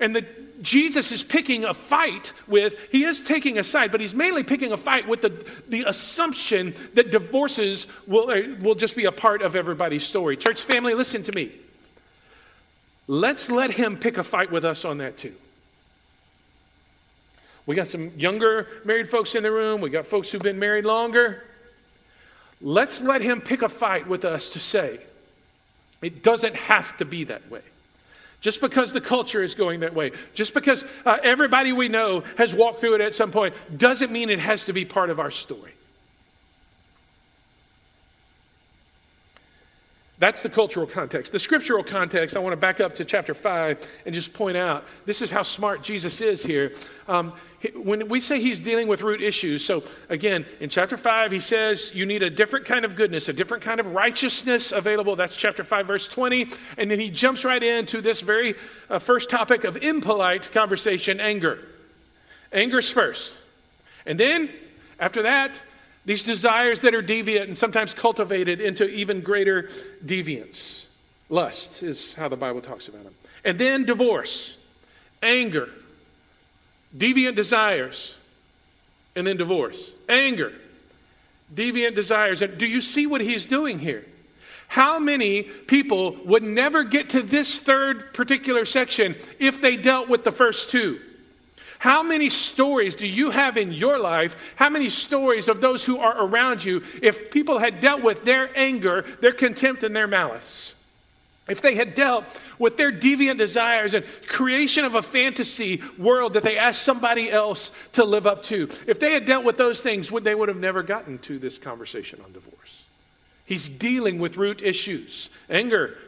And 0.00 0.16
the, 0.16 0.26
Jesus 0.62 1.10
is 1.10 1.24
picking 1.24 1.64
a 1.64 1.74
fight 1.74 2.32
with, 2.46 2.76
he 2.90 3.04
is 3.04 3.20
taking 3.20 3.58
a 3.58 3.64
side, 3.64 3.90
but 3.90 4.00
he's 4.00 4.14
mainly 4.14 4.44
picking 4.44 4.72
a 4.72 4.76
fight 4.76 5.08
with 5.08 5.20
the, 5.20 5.44
the 5.68 5.82
assumption 5.88 6.74
that 6.94 7.10
divorces 7.10 7.88
will, 8.06 8.30
uh, 8.30 8.56
will 8.60 8.76
just 8.76 8.94
be 8.94 9.04
a 9.04 9.12
part 9.12 9.42
of 9.42 9.56
everybody's 9.56 10.04
story. 10.04 10.36
Church 10.36 10.62
family, 10.62 10.94
listen 10.94 11.24
to 11.24 11.32
me. 11.32 11.50
Let's 13.08 13.50
let 13.50 13.72
him 13.72 13.96
pick 13.96 14.16
a 14.16 14.22
fight 14.22 14.52
with 14.52 14.64
us 14.64 14.84
on 14.84 14.98
that 14.98 15.18
too. 15.18 15.34
We 17.66 17.76
got 17.76 17.88
some 17.88 18.12
younger 18.16 18.68
married 18.84 19.08
folks 19.08 19.34
in 19.34 19.42
the 19.42 19.52
room, 19.52 19.80
we 19.80 19.90
got 19.90 20.06
folks 20.06 20.30
who've 20.30 20.42
been 20.42 20.58
married 20.58 20.84
longer. 20.84 21.42
Let's 22.60 23.00
let 23.00 23.20
him 23.20 23.40
pick 23.40 23.62
a 23.62 23.68
fight 23.68 24.06
with 24.06 24.24
us 24.24 24.50
to 24.50 24.60
say, 24.60 25.00
it 26.00 26.22
doesn't 26.22 26.54
have 26.54 26.96
to 26.98 27.04
be 27.04 27.24
that 27.24 27.50
way. 27.50 27.62
Just 28.42 28.60
because 28.60 28.92
the 28.92 29.00
culture 29.00 29.42
is 29.42 29.54
going 29.54 29.80
that 29.80 29.94
way, 29.94 30.10
just 30.34 30.52
because 30.52 30.84
uh, 31.06 31.18
everybody 31.22 31.72
we 31.72 31.88
know 31.88 32.24
has 32.36 32.52
walked 32.52 32.80
through 32.80 32.96
it 32.96 33.00
at 33.00 33.14
some 33.14 33.30
point, 33.30 33.54
doesn't 33.78 34.10
mean 34.10 34.30
it 34.30 34.40
has 34.40 34.64
to 34.64 34.72
be 34.72 34.84
part 34.84 35.10
of 35.10 35.20
our 35.20 35.30
story. 35.30 35.72
That's 40.22 40.40
the 40.40 40.48
cultural 40.48 40.86
context. 40.86 41.32
The 41.32 41.40
scriptural 41.40 41.82
context, 41.82 42.36
I 42.36 42.38
want 42.38 42.52
to 42.52 42.56
back 42.56 42.78
up 42.78 42.94
to 42.94 43.04
chapter 43.04 43.34
5 43.34 43.84
and 44.06 44.14
just 44.14 44.32
point 44.32 44.56
out 44.56 44.84
this 45.04 45.20
is 45.20 45.32
how 45.32 45.42
smart 45.42 45.82
Jesus 45.82 46.20
is 46.20 46.44
here. 46.44 46.70
Um, 47.08 47.32
when 47.74 48.06
we 48.06 48.20
say 48.20 48.40
he's 48.40 48.60
dealing 48.60 48.86
with 48.86 49.02
root 49.02 49.20
issues, 49.20 49.64
so 49.64 49.82
again, 50.10 50.46
in 50.60 50.70
chapter 50.70 50.96
5, 50.96 51.32
he 51.32 51.40
says 51.40 51.92
you 51.92 52.06
need 52.06 52.22
a 52.22 52.30
different 52.30 52.66
kind 52.66 52.84
of 52.84 52.94
goodness, 52.94 53.28
a 53.28 53.32
different 53.32 53.64
kind 53.64 53.80
of 53.80 53.94
righteousness 53.94 54.70
available. 54.70 55.16
That's 55.16 55.34
chapter 55.34 55.64
5, 55.64 55.88
verse 55.88 56.06
20. 56.06 56.50
And 56.78 56.88
then 56.88 57.00
he 57.00 57.10
jumps 57.10 57.44
right 57.44 57.60
into 57.60 58.00
this 58.00 58.20
very 58.20 58.54
uh, 58.88 59.00
first 59.00 59.28
topic 59.28 59.64
of 59.64 59.76
impolite 59.78 60.52
conversation 60.52 61.18
anger. 61.18 61.58
Anger's 62.52 62.88
first. 62.88 63.36
And 64.06 64.20
then, 64.20 64.50
after 65.00 65.22
that, 65.22 65.60
these 66.04 66.24
desires 66.24 66.80
that 66.80 66.94
are 66.94 67.02
deviant 67.02 67.44
and 67.44 67.56
sometimes 67.56 67.94
cultivated 67.94 68.60
into 68.60 68.88
even 68.88 69.20
greater 69.20 69.68
deviance. 70.04 70.86
Lust 71.28 71.82
is 71.82 72.14
how 72.14 72.28
the 72.28 72.36
Bible 72.36 72.60
talks 72.60 72.88
about 72.88 73.04
them. 73.04 73.14
And 73.44 73.58
then 73.58 73.84
divorce, 73.84 74.56
anger, 75.22 75.68
deviant 76.96 77.36
desires, 77.36 78.16
and 79.14 79.26
then 79.26 79.36
divorce. 79.36 79.92
Anger, 80.08 80.52
deviant 81.54 81.94
desires. 81.94 82.42
And 82.42 82.58
do 82.58 82.66
you 82.66 82.80
see 82.80 83.06
what 83.06 83.20
he's 83.20 83.46
doing 83.46 83.78
here? 83.78 84.04
How 84.68 84.98
many 84.98 85.42
people 85.42 86.16
would 86.24 86.42
never 86.42 86.82
get 86.82 87.10
to 87.10 87.22
this 87.22 87.58
third 87.58 88.14
particular 88.14 88.64
section 88.64 89.14
if 89.38 89.60
they 89.60 89.76
dealt 89.76 90.08
with 90.08 90.24
the 90.24 90.32
first 90.32 90.70
two? 90.70 90.98
How 91.82 92.04
many 92.04 92.30
stories 92.30 92.94
do 92.94 93.08
you 93.08 93.30
have 93.30 93.56
in 93.56 93.72
your 93.72 93.98
life? 93.98 94.36
How 94.54 94.68
many 94.68 94.88
stories 94.88 95.48
of 95.48 95.60
those 95.60 95.84
who 95.84 95.98
are 95.98 96.26
around 96.26 96.64
you 96.64 96.84
if 97.02 97.32
people 97.32 97.58
had 97.58 97.80
dealt 97.80 98.04
with 98.04 98.24
their 98.24 98.56
anger, 98.56 99.04
their 99.20 99.32
contempt, 99.32 99.82
and 99.82 99.94
their 99.94 100.06
malice? 100.06 100.74
If 101.48 101.60
they 101.60 101.74
had 101.74 101.96
dealt 101.96 102.24
with 102.56 102.76
their 102.76 102.92
deviant 102.92 103.38
desires 103.38 103.94
and 103.94 104.04
creation 104.28 104.84
of 104.84 104.94
a 104.94 105.02
fantasy 105.02 105.82
world 105.98 106.34
that 106.34 106.44
they 106.44 106.56
asked 106.56 106.82
somebody 106.82 107.28
else 107.28 107.72
to 107.94 108.04
live 108.04 108.28
up 108.28 108.44
to, 108.44 108.68
if 108.86 109.00
they 109.00 109.12
had 109.12 109.24
dealt 109.24 109.44
with 109.44 109.56
those 109.56 109.80
things, 109.80 110.08
would 110.08 110.22
they 110.22 110.36
would 110.36 110.48
have 110.48 110.60
never 110.60 110.84
gotten 110.84 111.18
to 111.18 111.36
this 111.40 111.58
conversation 111.58 112.20
on 112.24 112.32
divorce. 112.32 112.84
He's 113.44 113.68
dealing 113.68 114.20
with 114.20 114.36
root 114.36 114.62
issues 114.62 115.30
anger, 115.50 115.98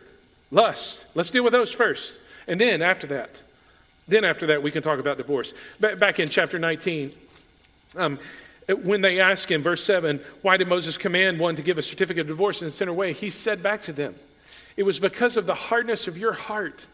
lust. 0.52 1.06
Let's 1.16 1.32
deal 1.32 1.42
with 1.42 1.52
those 1.52 1.72
first. 1.72 2.12
And 2.46 2.60
then 2.60 2.80
after 2.80 3.08
that, 3.08 3.30
then, 4.06 4.24
after 4.24 4.48
that, 4.48 4.62
we 4.62 4.70
can 4.70 4.82
talk 4.82 4.98
about 4.98 5.16
divorce. 5.16 5.54
Back 5.80 6.20
in 6.20 6.28
chapter 6.28 6.58
19, 6.58 7.12
um, 7.96 8.18
when 8.82 9.00
they 9.00 9.20
ask 9.20 9.50
him, 9.50 9.62
verse 9.62 9.82
7, 9.84 10.20
why 10.42 10.56
did 10.56 10.68
Moses 10.68 10.96
command 10.96 11.38
one 11.38 11.56
to 11.56 11.62
give 11.62 11.78
a 11.78 11.82
certificate 11.82 12.22
of 12.22 12.26
divorce 12.26 12.62
and 12.62 12.72
send 12.72 12.90
away? 12.90 13.12
He 13.12 13.30
said 13.30 13.62
back 13.62 13.82
to 13.84 13.92
them, 13.92 14.14
It 14.76 14.82
was 14.82 14.98
because 14.98 15.36
of 15.36 15.46
the 15.46 15.54
hardness 15.54 16.06
of 16.08 16.18
your 16.18 16.32
heart 16.32 16.86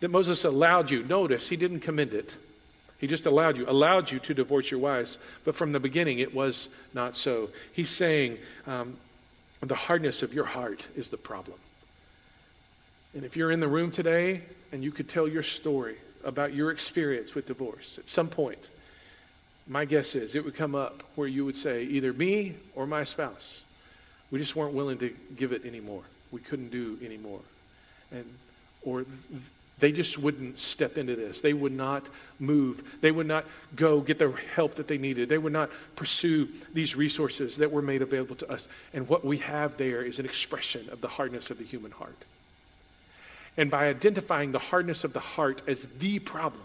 that 0.00 0.10
Moses 0.10 0.44
allowed 0.44 0.90
you. 0.90 1.04
Notice, 1.04 1.48
he 1.48 1.56
didn't 1.56 1.80
commend 1.80 2.14
it. 2.14 2.34
He 2.98 3.06
just 3.06 3.26
allowed 3.26 3.56
you, 3.56 3.68
allowed 3.68 4.10
you 4.10 4.18
to 4.20 4.34
divorce 4.34 4.70
your 4.70 4.80
wives. 4.80 5.18
But 5.44 5.54
from 5.54 5.72
the 5.72 5.80
beginning, 5.80 6.18
it 6.18 6.34
was 6.34 6.68
not 6.92 7.16
so. 7.16 7.48
He's 7.72 7.90
saying, 7.90 8.38
um, 8.66 8.96
the 9.62 9.74
hardness 9.74 10.22
of 10.22 10.34
your 10.34 10.44
heart 10.44 10.86
is 10.96 11.10
the 11.10 11.16
problem. 11.16 11.58
And 13.14 13.24
if 13.24 13.36
you're 13.36 13.50
in 13.50 13.60
the 13.60 13.68
room 13.68 13.90
today 13.90 14.42
and 14.72 14.82
you 14.82 14.92
could 14.92 15.08
tell 15.08 15.26
your 15.26 15.42
story 15.42 15.96
about 16.24 16.54
your 16.54 16.70
experience 16.70 17.34
with 17.34 17.46
divorce 17.46 17.96
at 17.98 18.08
some 18.08 18.28
point, 18.28 18.58
my 19.66 19.84
guess 19.84 20.14
is 20.14 20.34
it 20.34 20.44
would 20.44 20.56
come 20.56 20.74
up 20.74 21.02
where 21.14 21.28
you 21.28 21.44
would 21.44 21.56
say, 21.56 21.84
either 21.84 22.12
me 22.12 22.54
or 22.74 22.86
my 22.86 23.04
spouse, 23.04 23.62
we 24.30 24.38
just 24.38 24.56
weren't 24.56 24.74
willing 24.74 24.98
to 24.98 25.14
give 25.36 25.52
it 25.52 25.64
anymore. 25.64 26.02
We 26.32 26.40
couldn't 26.40 26.70
do 26.70 26.98
anymore. 27.04 27.40
And, 28.12 28.24
or 28.82 29.04
they 29.80 29.92
just 29.92 30.18
wouldn't 30.18 30.58
step 30.58 30.98
into 30.98 31.16
this. 31.16 31.40
They 31.40 31.52
would 31.52 31.72
not 31.72 32.06
move. 32.38 32.98
They 33.00 33.10
would 33.10 33.26
not 33.26 33.44
go 33.74 34.00
get 34.00 34.18
the 34.18 34.32
help 34.54 34.76
that 34.76 34.88
they 34.88 34.98
needed. 34.98 35.28
They 35.28 35.38
would 35.38 35.52
not 35.52 35.70
pursue 35.96 36.48
these 36.72 36.94
resources 36.94 37.56
that 37.56 37.72
were 37.72 37.82
made 37.82 38.02
available 38.02 38.36
to 38.36 38.50
us. 38.50 38.68
And 38.92 39.08
what 39.08 39.24
we 39.24 39.38
have 39.38 39.76
there 39.76 40.02
is 40.02 40.18
an 40.18 40.26
expression 40.26 40.88
of 40.90 41.00
the 41.00 41.08
hardness 41.08 41.50
of 41.50 41.58
the 41.58 41.64
human 41.64 41.90
heart. 41.90 42.16
And 43.56 43.70
by 43.70 43.88
identifying 43.88 44.52
the 44.52 44.58
hardness 44.58 45.04
of 45.04 45.12
the 45.12 45.20
heart 45.20 45.62
as 45.66 45.86
the 45.98 46.18
problem, 46.18 46.62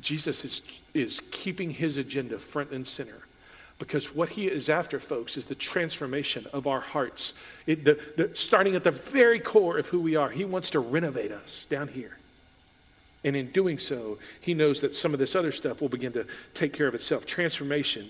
Jesus 0.00 0.44
is, 0.44 0.62
is 0.94 1.20
keeping 1.30 1.70
his 1.70 1.96
agenda 1.96 2.38
front 2.38 2.70
and 2.70 2.86
center. 2.86 3.20
Because 3.78 4.14
what 4.14 4.30
he 4.30 4.46
is 4.46 4.70
after, 4.70 4.98
folks, 4.98 5.36
is 5.36 5.46
the 5.46 5.54
transformation 5.54 6.46
of 6.52 6.66
our 6.66 6.80
hearts. 6.80 7.34
It, 7.66 7.84
the, 7.84 8.00
the, 8.16 8.30
starting 8.34 8.74
at 8.74 8.84
the 8.84 8.90
very 8.90 9.38
core 9.38 9.78
of 9.78 9.86
who 9.86 10.00
we 10.00 10.16
are, 10.16 10.30
he 10.30 10.44
wants 10.44 10.70
to 10.70 10.80
renovate 10.80 11.32
us 11.32 11.66
down 11.68 11.88
here. 11.88 12.16
And 13.24 13.36
in 13.36 13.50
doing 13.50 13.78
so, 13.78 14.18
he 14.40 14.54
knows 14.54 14.80
that 14.82 14.94
some 14.94 15.12
of 15.12 15.18
this 15.18 15.34
other 15.34 15.52
stuff 15.52 15.80
will 15.80 15.88
begin 15.88 16.12
to 16.12 16.26
take 16.54 16.72
care 16.72 16.86
of 16.86 16.94
itself. 16.94 17.26
Transformation 17.26 18.08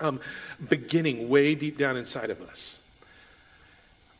um, 0.00 0.20
beginning 0.68 1.28
way 1.28 1.54
deep 1.54 1.76
down 1.76 1.96
inside 1.96 2.30
of 2.30 2.40
us 2.42 2.77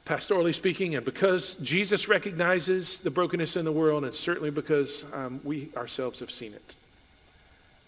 pastorally 0.08 0.54
speaking, 0.54 0.94
and 0.94 1.04
because 1.04 1.56
Jesus 1.56 2.08
recognizes 2.08 3.02
the 3.02 3.10
brokenness 3.10 3.56
in 3.56 3.66
the 3.66 3.72
world, 3.72 4.04
and 4.04 4.14
certainly 4.14 4.50
because 4.50 5.04
um, 5.12 5.40
we 5.44 5.68
ourselves 5.76 6.20
have 6.20 6.30
seen 6.30 6.54
it. 6.54 6.76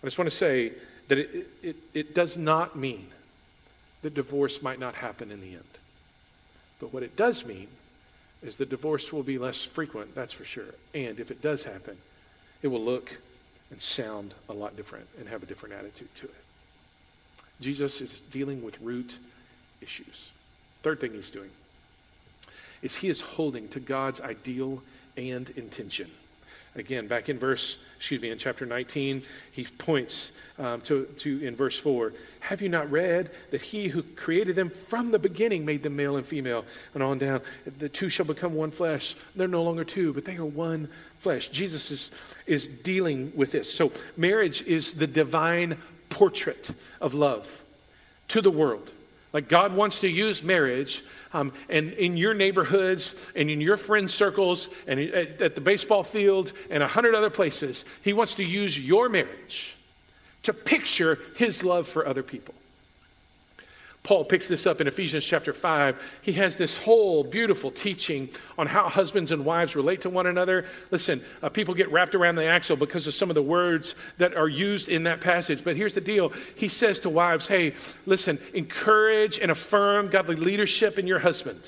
I 0.03 0.07
just 0.07 0.19
want 0.19 0.31
to 0.31 0.37
say 0.37 0.73
that 1.09 1.17
it, 1.17 1.49
it, 1.63 1.77
it 1.95 2.15
does 2.15 2.37
not 2.37 2.77
mean 2.77 3.07
that 4.03 4.15
divorce 4.15 4.61
might 4.61 4.79
not 4.79 4.95
happen 4.95 5.31
in 5.31 5.41
the 5.41 5.53
end. 5.53 5.65
But 6.79 6.93
what 6.93 7.03
it 7.03 7.17
does 7.17 7.47
mean 7.47 7.69
is 8.43 8.59
that 8.59 8.69
divorce 8.69 9.13
will 9.13 9.23
be 9.23 9.39
less 9.39 9.63
frequent, 9.63 10.15
that's 10.15 10.33
for 10.33 10.45
sure. 10.45 10.75
And 10.95 11.19
if 11.21 11.31
it 11.31 11.41
does 11.41 11.65
happen, 11.65 11.97
it 12.63 12.69
will 12.69 12.83
look 12.83 13.19
and 13.71 13.81
sound 13.81 14.35
a 14.49 14.53
lot 14.53 14.77
different 14.77 15.07
and 15.19 15.29
have 15.29 15.43
a 15.43 15.47
different 15.47 15.75
attitude 15.75 16.15
to 16.17 16.27
it. 16.27 16.35
Jesus 17.61 18.01
is 18.01 18.21
dealing 18.21 18.63
with 18.63 18.81
root 18.81 19.17
issues. 19.81 20.29
Third 20.83 21.01
thing 21.01 21.13
he's 21.13 21.31
doing 21.31 21.51
is 22.83 22.97
he 22.97 23.09
is 23.09 23.21
holding 23.21 23.69
to 23.69 23.81
God's 23.81 24.21
ideal 24.21 24.83
and 25.17 25.51
intention. 25.51 26.11
Again, 26.77 27.09
back 27.09 27.29
in 27.29 27.39
verse, 27.39 27.79
excuse 27.97 28.23
me, 28.23 28.31
in 28.31 28.39
chapter 28.39 28.65
19, 28.65 29.23
he 29.51 29.65
points 29.65 30.31
um, 30.59 30.81
to, 30.83 31.05
to, 31.19 31.45
in 31.45 31.57
verse 31.57 31.77
4, 31.77 32.13
have 32.41 32.63
you 32.63 32.69
not 32.69 32.91
read 32.91 33.31
that 33.51 33.61
he 33.61 33.89
who 33.89 34.03
created 34.03 34.55
them 34.55 34.71
from 34.71 35.11
the 35.11 35.19
beginning 35.19 35.65
made 35.65 35.83
them 35.83 35.97
male 35.97 36.17
and 36.17 36.25
female? 36.25 36.65
And 36.95 37.03
on 37.03 37.19
down, 37.19 37.41
the 37.79 37.89
two 37.89 38.09
shall 38.09 38.27
become 38.27 38.55
one 38.55 38.71
flesh. 38.71 39.17
They're 39.35 39.49
no 39.49 39.65
longer 39.65 39.85
two, 39.85 40.13
but 40.13 40.25
they 40.25 40.37
are 40.37 40.45
one 40.45 40.89
flesh. 41.19 41.49
Jesus 41.49 41.91
is, 41.91 42.11
is 42.47 42.69
dealing 42.69 43.33
with 43.35 43.51
this. 43.51 43.73
So, 43.73 43.93
marriage 44.17 44.63
is 44.63 44.95
the 44.95 45.07
divine 45.07 45.77
portrait 46.09 46.71
of 47.01 47.15
love 47.15 47.63
to 48.29 48.41
the 48.41 48.51
world. 48.51 48.91
Like 49.33 49.49
God 49.49 49.75
wants 49.75 50.01
to 50.01 50.09
use 50.09 50.43
marriage 50.43 51.05
um, 51.33 51.53
and 51.69 51.93
in 51.93 52.17
your 52.17 52.35
neighborhoods 52.35 53.15
and 53.37 53.49
in 53.49 53.61
your 53.61 53.77
friend 53.77 54.11
circles 54.11 54.69
and 54.87 54.99
at, 54.99 55.41
at 55.41 55.55
the 55.55 55.61
baseball 55.61 56.03
field 56.03 56.53
and 56.69 56.83
a 56.83 56.89
hundred 56.89 57.15
other 57.15 57.31
places. 57.31 57.85
He 58.03 58.13
wants 58.13 58.35
to 58.37 58.45
use 58.45 58.79
your 58.79 59.09
marriage 59.09 59.77
to 60.43 60.53
picture 60.53 61.19
his 61.37 61.63
love 61.63 61.87
for 61.87 62.07
other 62.07 62.23
people. 62.23 62.55
Paul 64.03 64.25
picks 64.25 64.49
this 64.49 64.67
up 64.67 64.81
in 64.81 64.87
Ephesians 64.87 65.25
chapter 65.25 65.53
5. 65.53 66.03
He 66.23 66.33
has 66.33 66.57
this 66.57 66.75
whole 66.75 67.23
beautiful 67.23 67.71
teaching 67.71 68.31
on 68.57 68.67
how 68.67 68.89
husbands 68.89 69.31
and 69.31 69.45
wives 69.45 69.77
relate 69.77 70.01
to 70.03 70.11
one 70.11 70.27
another. 70.27 70.65
Listen, 70.91 71.23
uh, 71.43 71.51
people 71.51 71.75
get 71.75 71.93
wrapped 71.93 72.15
around 72.15 72.37
the 72.37 72.47
axle 72.47 72.77
because 72.77 73.07
of 73.07 73.13
some 73.13 73.29
of 73.29 73.35
the 73.35 73.43
words 73.43 73.95
that 74.17 74.35
are 74.35 74.49
used 74.49 74.89
in 74.89 75.03
that 75.03 75.21
passage. 75.21 75.63
But 75.63 75.77
here's 75.77 75.95
the 75.95 76.01
deal 76.01 76.33
He 76.57 76.69
says 76.69 77.01
to 77.01 77.11
wives, 77.11 77.47
hey, 77.47 77.75
listen, 78.07 78.39
encourage 78.55 79.39
and 79.39 79.51
affirm 79.51 80.09
godly 80.09 80.37
leadership 80.37 80.99
in 80.99 81.07
your 81.07 81.19
husband. 81.19 81.61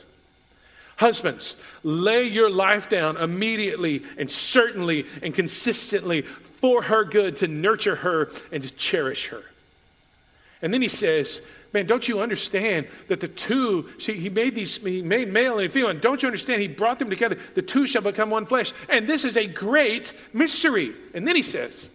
Husbands, 0.97 1.57
lay 1.83 2.25
your 2.25 2.49
life 2.49 2.89
down 2.89 3.19
immediately 3.19 4.05
and 4.17 4.31
certainly 4.31 5.07
and 5.23 5.35
consistently 5.35 6.23
for 6.23 6.81
her 6.83 7.05
good 7.05 7.37
to 7.39 7.49
nurture 7.49 7.97
her 7.97 8.31
and 8.53 8.63
to 8.63 8.71
cherish 8.75 9.29
her. 9.29 9.43
And 10.63 10.73
then 10.73 10.81
he 10.81 10.89
says, 10.89 11.41
Man, 11.73 11.87
don't 11.87 12.07
you 12.07 12.21
understand 12.21 12.87
that 13.09 13.21
the 13.21 13.29
two, 13.29 13.89
see, 13.99 14.15
he 14.15 14.29
made 14.29 14.55
these, 14.55 14.77
he 14.77 15.01
made 15.01 15.33
male 15.33 15.59
and 15.59 15.73
female, 15.73 15.89
and 15.89 16.01
don't 16.01 16.23
you 16.23 16.27
understand? 16.29 16.61
He 16.61 16.69
brought 16.69 16.99
them 16.99 17.09
together. 17.09 17.39
The 17.55 17.63
two 17.63 17.87
shall 17.87 18.03
become 18.03 18.29
one 18.29 18.45
flesh. 18.45 18.73
And 18.89 19.07
this 19.07 19.25
is 19.25 19.37
a 19.37 19.47
great 19.47 20.13
mystery. 20.35 20.95
And 21.15 21.27
then 21.27 21.35
he 21.35 21.43
says, 21.43 21.89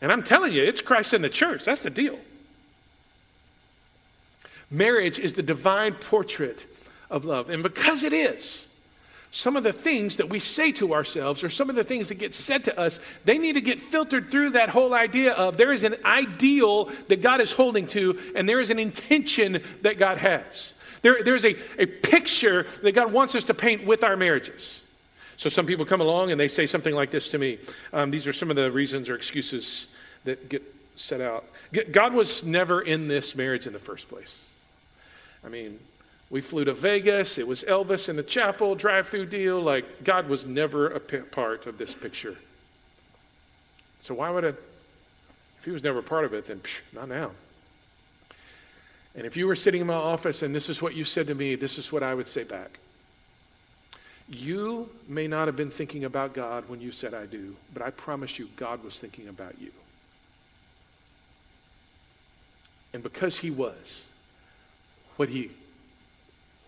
and 0.00 0.10
I'm 0.10 0.22
telling 0.22 0.52
you, 0.52 0.64
it's 0.64 0.80
Christ 0.80 1.14
in 1.14 1.22
the 1.22 1.28
church. 1.28 1.64
That's 1.64 1.82
the 1.82 1.90
deal. 1.90 2.18
Marriage 4.70 5.18
is 5.18 5.34
the 5.34 5.42
divine 5.42 5.94
portrait 5.94 6.64
of 7.10 7.24
love. 7.24 7.50
And 7.50 7.62
because 7.62 8.02
it 8.02 8.12
is, 8.12 8.66
some 9.32 9.56
of 9.56 9.62
the 9.62 9.72
things 9.72 10.16
that 10.16 10.28
we 10.28 10.40
say 10.40 10.72
to 10.72 10.92
ourselves 10.92 11.44
or 11.44 11.50
some 11.50 11.70
of 11.70 11.76
the 11.76 11.84
things 11.84 12.08
that 12.08 12.16
get 12.16 12.34
said 12.34 12.64
to 12.64 12.78
us, 12.78 12.98
they 13.24 13.38
need 13.38 13.52
to 13.52 13.60
get 13.60 13.78
filtered 13.78 14.30
through 14.30 14.50
that 14.50 14.68
whole 14.68 14.92
idea 14.92 15.32
of 15.32 15.56
there 15.56 15.72
is 15.72 15.84
an 15.84 15.96
ideal 16.04 16.86
that 17.08 17.22
God 17.22 17.40
is 17.40 17.52
holding 17.52 17.86
to 17.88 18.18
and 18.34 18.48
there 18.48 18.60
is 18.60 18.70
an 18.70 18.80
intention 18.80 19.62
that 19.82 19.98
God 19.98 20.16
has. 20.16 20.74
There, 21.02 21.22
there's 21.22 21.44
a, 21.44 21.56
a 21.78 21.86
picture 21.86 22.66
that 22.82 22.92
God 22.92 23.12
wants 23.12 23.34
us 23.36 23.44
to 23.44 23.54
paint 23.54 23.86
with 23.86 24.02
our 24.02 24.16
marriages. 24.16 24.82
So 25.36 25.48
some 25.48 25.64
people 25.64 25.86
come 25.86 26.00
along 26.00 26.32
and 26.32 26.40
they 26.40 26.48
say 26.48 26.66
something 26.66 26.94
like 26.94 27.10
this 27.10 27.30
to 27.30 27.38
me. 27.38 27.58
Um, 27.92 28.10
these 28.10 28.26
are 28.26 28.32
some 28.32 28.50
of 28.50 28.56
the 28.56 28.70
reasons 28.70 29.08
or 29.08 29.14
excuses 29.14 29.86
that 30.24 30.48
get 30.48 30.62
set 30.96 31.20
out. 31.20 31.44
God 31.92 32.12
was 32.12 32.44
never 32.44 32.82
in 32.82 33.06
this 33.06 33.36
marriage 33.36 33.66
in 33.66 33.72
the 33.72 33.78
first 33.78 34.08
place. 34.08 34.50
I 35.44 35.48
mean, 35.48 35.78
we 36.30 36.40
flew 36.40 36.64
to 36.64 36.72
Vegas. 36.72 37.38
It 37.38 37.46
was 37.46 37.64
Elvis 37.64 38.08
in 38.08 38.16
the 38.16 38.22
chapel, 38.22 38.76
drive 38.76 39.08
through 39.08 39.26
deal. 39.26 39.60
Like, 39.60 40.04
God 40.04 40.28
was 40.28 40.46
never 40.46 40.88
a 40.88 41.00
part 41.00 41.66
of 41.66 41.76
this 41.76 41.92
picture. 41.92 42.36
So, 44.00 44.14
why 44.14 44.30
would 44.30 44.44
it, 44.44 44.62
if 45.58 45.64
he 45.64 45.72
was 45.72 45.82
never 45.82 45.98
a 45.98 46.02
part 46.02 46.24
of 46.24 46.32
it, 46.32 46.46
then 46.46 46.60
psh, 46.60 46.80
not 46.92 47.08
now. 47.08 47.32
And 49.16 49.26
if 49.26 49.36
you 49.36 49.48
were 49.48 49.56
sitting 49.56 49.80
in 49.80 49.88
my 49.88 49.94
office 49.94 50.42
and 50.42 50.54
this 50.54 50.68
is 50.68 50.80
what 50.80 50.94
you 50.94 51.04
said 51.04 51.26
to 51.26 51.34
me, 51.34 51.56
this 51.56 51.78
is 51.78 51.90
what 51.90 52.04
I 52.04 52.14
would 52.14 52.28
say 52.28 52.44
back. 52.44 52.78
You 54.28 54.88
may 55.08 55.26
not 55.26 55.48
have 55.48 55.56
been 55.56 55.72
thinking 55.72 56.04
about 56.04 56.32
God 56.32 56.68
when 56.68 56.80
you 56.80 56.92
said 56.92 57.12
I 57.12 57.26
do, 57.26 57.56
but 57.74 57.82
I 57.82 57.90
promise 57.90 58.38
you, 58.38 58.48
God 58.56 58.84
was 58.84 59.00
thinking 59.00 59.26
about 59.26 59.60
you. 59.60 59.72
And 62.94 63.02
because 63.02 63.36
he 63.36 63.50
was, 63.50 64.06
what 65.16 65.28
he, 65.28 65.50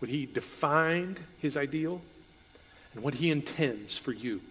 what 0.03 0.09
he 0.09 0.25
defined 0.25 1.17
his 1.41 1.55
ideal 1.55 2.01
and 2.93 3.01
what 3.05 3.13
he 3.13 3.31
intends 3.31 3.97
for 3.97 4.11
you, 4.11 4.41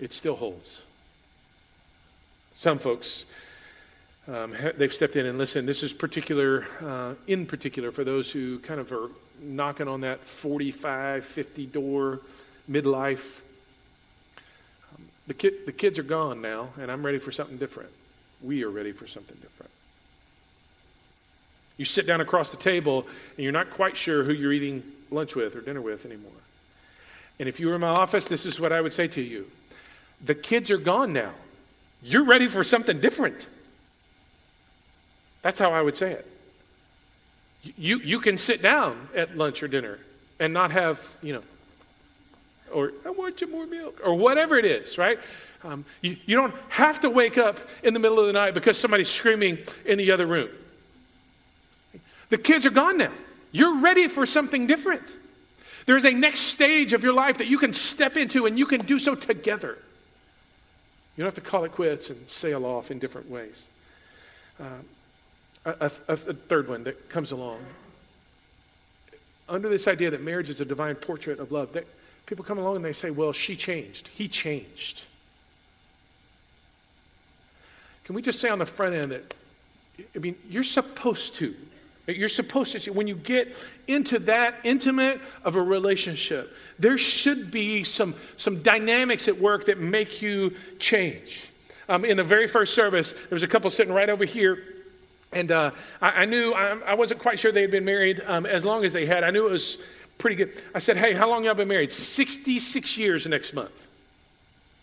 it 0.00 0.12
still 0.12 0.34
holds. 0.34 0.82
Some 2.56 2.80
folks, 2.80 3.24
um, 4.26 4.52
they've 4.76 4.92
stepped 4.92 5.14
in 5.14 5.26
and 5.26 5.38
listened. 5.38 5.68
This 5.68 5.84
is 5.84 5.92
particular, 5.92 6.66
uh, 6.80 7.14
in 7.28 7.46
particular, 7.46 7.92
for 7.92 8.02
those 8.02 8.32
who 8.32 8.58
kind 8.58 8.80
of 8.80 8.90
are 8.90 9.10
knocking 9.40 9.86
on 9.86 10.00
that 10.00 10.18
45, 10.18 11.24
50 11.24 11.66
door 11.66 12.18
midlife. 12.68 13.38
Um, 14.92 15.04
the, 15.28 15.34
ki- 15.34 15.58
the 15.66 15.72
kids 15.72 16.00
are 16.00 16.02
gone 16.02 16.42
now, 16.42 16.70
and 16.80 16.90
I'm 16.90 17.06
ready 17.06 17.20
for 17.20 17.30
something 17.30 17.58
different. 17.58 17.90
We 18.42 18.64
are 18.64 18.70
ready 18.70 18.90
for 18.90 19.06
something 19.06 19.36
different. 19.40 19.70
You 21.82 21.86
sit 21.86 22.06
down 22.06 22.20
across 22.20 22.52
the 22.52 22.56
table 22.58 23.08
and 23.36 23.42
you're 23.42 23.50
not 23.50 23.70
quite 23.70 23.96
sure 23.96 24.22
who 24.22 24.32
you're 24.32 24.52
eating 24.52 24.84
lunch 25.10 25.34
with 25.34 25.56
or 25.56 25.60
dinner 25.62 25.80
with 25.80 26.06
anymore. 26.06 26.30
And 27.40 27.48
if 27.48 27.58
you 27.58 27.66
were 27.66 27.74
in 27.74 27.80
my 27.80 27.88
office, 27.88 28.28
this 28.28 28.46
is 28.46 28.60
what 28.60 28.72
I 28.72 28.80
would 28.80 28.92
say 28.92 29.08
to 29.08 29.20
you 29.20 29.50
The 30.24 30.36
kids 30.36 30.70
are 30.70 30.78
gone 30.78 31.12
now. 31.12 31.32
You're 32.00 32.22
ready 32.22 32.46
for 32.46 32.62
something 32.62 33.00
different. 33.00 33.48
That's 35.42 35.58
how 35.58 35.72
I 35.72 35.82
would 35.82 35.96
say 35.96 36.12
it. 36.12 36.26
You, 37.76 37.98
you 37.98 38.20
can 38.20 38.38
sit 38.38 38.62
down 38.62 39.08
at 39.12 39.36
lunch 39.36 39.64
or 39.64 39.66
dinner 39.66 39.98
and 40.38 40.54
not 40.54 40.70
have, 40.70 41.04
you 41.20 41.32
know, 41.32 41.42
or 42.72 42.92
I 43.04 43.10
want 43.10 43.40
you 43.40 43.48
more 43.48 43.66
milk, 43.66 44.00
or 44.04 44.14
whatever 44.14 44.56
it 44.56 44.66
is, 44.66 44.98
right? 44.98 45.18
Um, 45.64 45.84
you, 46.00 46.16
you 46.26 46.36
don't 46.36 46.54
have 46.68 47.00
to 47.00 47.10
wake 47.10 47.38
up 47.38 47.58
in 47.82 47.92
the 47.92 47.98
middle 47.98 48.20
of 48.20 48.28
the 48.28 48.32
night 48.32 48.54
because 48.54 48.78
somebody's 48.78 49.10
screaming 49.10 49.58
in 49.84 49.98
the 49.98 50.12
other 50.12 50.28
room. 50.28 50.48
The 52.32 52.38
kids 52.38 52.64
are 52.64 52.70
gone 52.70 52.96
now. 52.96 53.12
You're 53.50 53.76
ready 53.80 54.08
for 54.08 54.24
something 54.24 54.66
different. 54.66 55.02
There's 55.84 56.06
a 56.06 56.12
next 56.12 56.40
stage 56.40 56.94
of 56.94 57.02
your 57.02 57.12
life 57.12 57.36
that 57.38 57.46
you 57.46 57.58
can 57.58 57.74
step 57.74 58.16
into 58.16 58.46
and 58.46 58.58
you 58.58 58.64
can 58.64 58.86
do 58.86 58.98
so 58.98 59.14
together. 59.14 59.76
You 61.14 61.24
don't 61.24 61.26
have 61.26 61.44
to 61.44 61.50
call 61.50 61.64
it 61.64 61.72
quits 61.72 62.08
and 62.08 62.26
sail 62.26 62.64
off 62.64 62.90
in 62.90 62.98
different 62.98 63.28
ways. 63.28 63.62
Uh, 64.58 64.64
a, 65.66 65.90
a, 66.08 66.12
a 66.12 66.16
third 66.16 66.68
one 66.68 66.84
that 66.84 67.10
comes 67.10 67.32
along. 67.32 67.58
Under 69.46 69.68
this 69.68 69.86
idea 69.86 70.08
that 70.08 70.22
marriage 70.22 70.48
is 70.48 70.62
a 70.62 70.64
divine 70.64 70.94
portrait 70.94 71.38
of 71.38 71.52
love, 71.52 71.74
they, 71.74 71.82
people 72.24 72.46
come 72.46 72.56
along 72.56 72.76
and 72.76 72.84
they 72.84 72.94
say, 72.94 73.10
well, 73.10 73.34
she 73.34 73.56
changed. 73.56 74.08
He 74.08 74.26
changed. 74.26 75.02
Can 78.04 78.14
we 78.14 78.22
just 78.22 78.40
say 78.40 78.48
on 78.48 78.58
the 78.58 78.64
front 78.64 78.94
end 78.94 79.12
that, 79.12 79.34
I 80.16 80.18
mean, 80.18 80.34
you're 80.48 80.64
supposed 80.64 81.34
to 81.34 81.54
you're 82.06 82.28
supposed 82.28 82.72
to, 82.72 82.90
when 82.92 83.06
you 83.06 83.14
get 83.14 83.54
into 83.86 84.18
that 84.20 84.56
intimate 84.64 85.20
of 85.44 85.56
a 85.56 85.62
relationship, 85.62 86.52
there 86.78 86.98
should 86.98 87.50
be 87.50 87.84
some, 87.84 88.14
some 88.36 88.62
dynamics 88.62 89.28
at 89.28 89.38
work 89.38 89.66
that 89.66 89.78
make 89.78 90.20
you 90.20 90.54
change. 90.78 91.48
Um, 91.88 92.04
in 92.04 92.16
the 92.16 92.24
very 92.24 92.48
first 92.48 92.74
service, 92.74 93.12
there 93.12 93.36
was 93.36 93.42
a 93.42 93.48
couple 93.48 93.70
sitting 93.70 93.92
right 93.94 94.10
over 94.10 94.24
here. 94.24 94.62
And 95.32 95.50
uh, 95.50 95.70
I, 96.00 96.22
I, 96.22 96.24
knew, 96.24 96.52
I, 96.52 96.78
I, 96.86 96.94
wasn't 96.94 97.20
quite 97.20 97.38
sure 97.38 97.52
they 97.52 97.62
had 97.62 97.70
been 97.70 97.84
married 97.84 98.20
um, 98.26 98.46
as 98.46 98.64
long 98.64 98.84
as 98.84 98.92
they 98.92 99.06
had. 99.06 99.24
I 99.24 99.30
knew 99.30 99.46
it 99.46 99.52
was 99.52 99.78
pretty 100.18 100.36
good. 100.36 100.52
I 100.74 100.78
said, 100.78 100.96
Hey, 100.96 101.14
how 101.14 101.28
long 101.28 101.44
y'all 101.44 101.54
been 101.54 101.68
married? 101.68 101.92
66 101.92 102.98
years 102.98 103.26
next 103.26 103.54
month. 103.54 103.86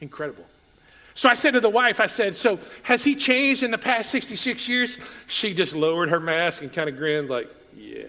Incredible. 0.02 0.46
So 1.20 1.28
I 1.28 1.34
said 1.34 1.52
to 1.56 1.60
the 1.60 1.70
wife, 1.70 2.00
I 2.00 2.06
said, 2.06 2.38
So 2.38 2.60
has 2.84 3.04
he 3.04 3.14
changed 3.14 3.62
in 3.62 3.72
the 3.72 3.78
past 3.78 4.10
66 4.10 4.70
years? 4.70 4.98
She 5.28 5.54
just 5.54 5.76
lowered 5.76 6.08
her 6.12 6.20
mask 6.22 6.62
and 6.62 6.72
kind 6.72 6.88
of 6.88 6.96
grinned, 6.96 7.30
like, 7.30 7.54
Yeah. 7.76 8.06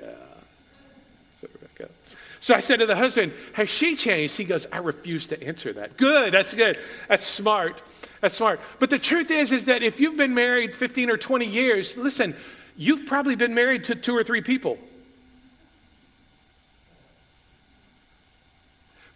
So 2.40 2.54
I 2.54 2.60
said 2.60 2.78
to 2.78 2.86
the 2.86 2.94
husband, 2.94 3.32
Has 3.54 3.68
she 3.68 3.96
changed? 3.96 4.36
He 4.36 4.44
goes, 4.44 4.68
I 4.70 4.76
refuse 4.76 5.26
to 5.26 5.42
answer 5.42 5.72
that. 5.72 5.96
Good, 5.96 6.32
that's 6.32 6.54
good. 6.54 6.78
That's 7.08 7.26
smart. 7.26 7.82
That's 8.20 8.36
smart. 8.36 8.60
But 8.78 8.90
the 8.90 8.98
truth 9.00 9.32
is, 9.32 9.50
is 9.50 9.64
that 9.64 9.82
if 9.82 9.98
you've 9.98 10.16
been 10.16 10.34
married 10.34 10.72
15 10.72 11.10
or 11.10 11.16
20 11.16 11.46
years, 11.46 11.96
listen, 11.96 12.36
you've 12.76 13.06
probably 13.06 13.34
been 13.34 13.56
married 13.56 13.82
to 13.86 13.96
two 13.96 14.16
or 14.16 14.22
three 14.22 14.40
people. 14.40 14.78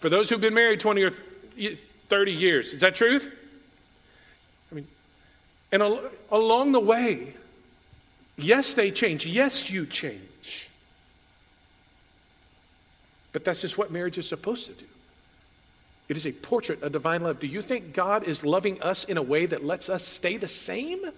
For 0.01 0.09
those 0.09 0.29
who've 0.29 0.41
been 0.41 0.53
married 0.53 0.81
20 0.81 1.03
or 1.05 1.13
30 2.09 2.33
years, 2.33 2.75
is 2.75 2.81
that 2.81 2.97
truth? 2.97 3.33
And 5.75 5.83
al- 5.83 6.01
along 6.31 6.71
the 6.71 6.79
way, 6.79 7.35
yes, 8.39 8.75
they 8.75 8.93
change. 8.93 9.27
Yes, 9.27 9.69
you 9.69 9.87
change. 9.87 10.69
But 13.33 13.45
that's 13.45 13.61
just 13.61 13.77
what 13.77 13.91
marriage 13.91 14.17
is 14.17 14.29
supposed 14.29 14.67
to 14.67 14.73
do. 14.73 14.85
It 16.09 16.17
is 16.17 16.29
a 16.29 16.33
portrait 16.33 16.81
of 16.85 16.93
divine 16.93 17.25
love. 17.25 17.41
Do 17.41 17.49
you 17.49 17.61
think 17.61 17.93
God 17.93 18.23
is 18.23 18.45
loving 18.45 18.81
us 18.83 19.03
in 19.03 19.17
a 19.17 19.23
way 19.23 19.47
that 19.47 19.65
lets 19.65 19.89
us 19.89 20.07
stay 20.07 20.37
the 20.37 20.47
same? 20.47 21.03
Of 21.03 21.15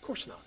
course 0.00 0.26
not. 0.26 0.40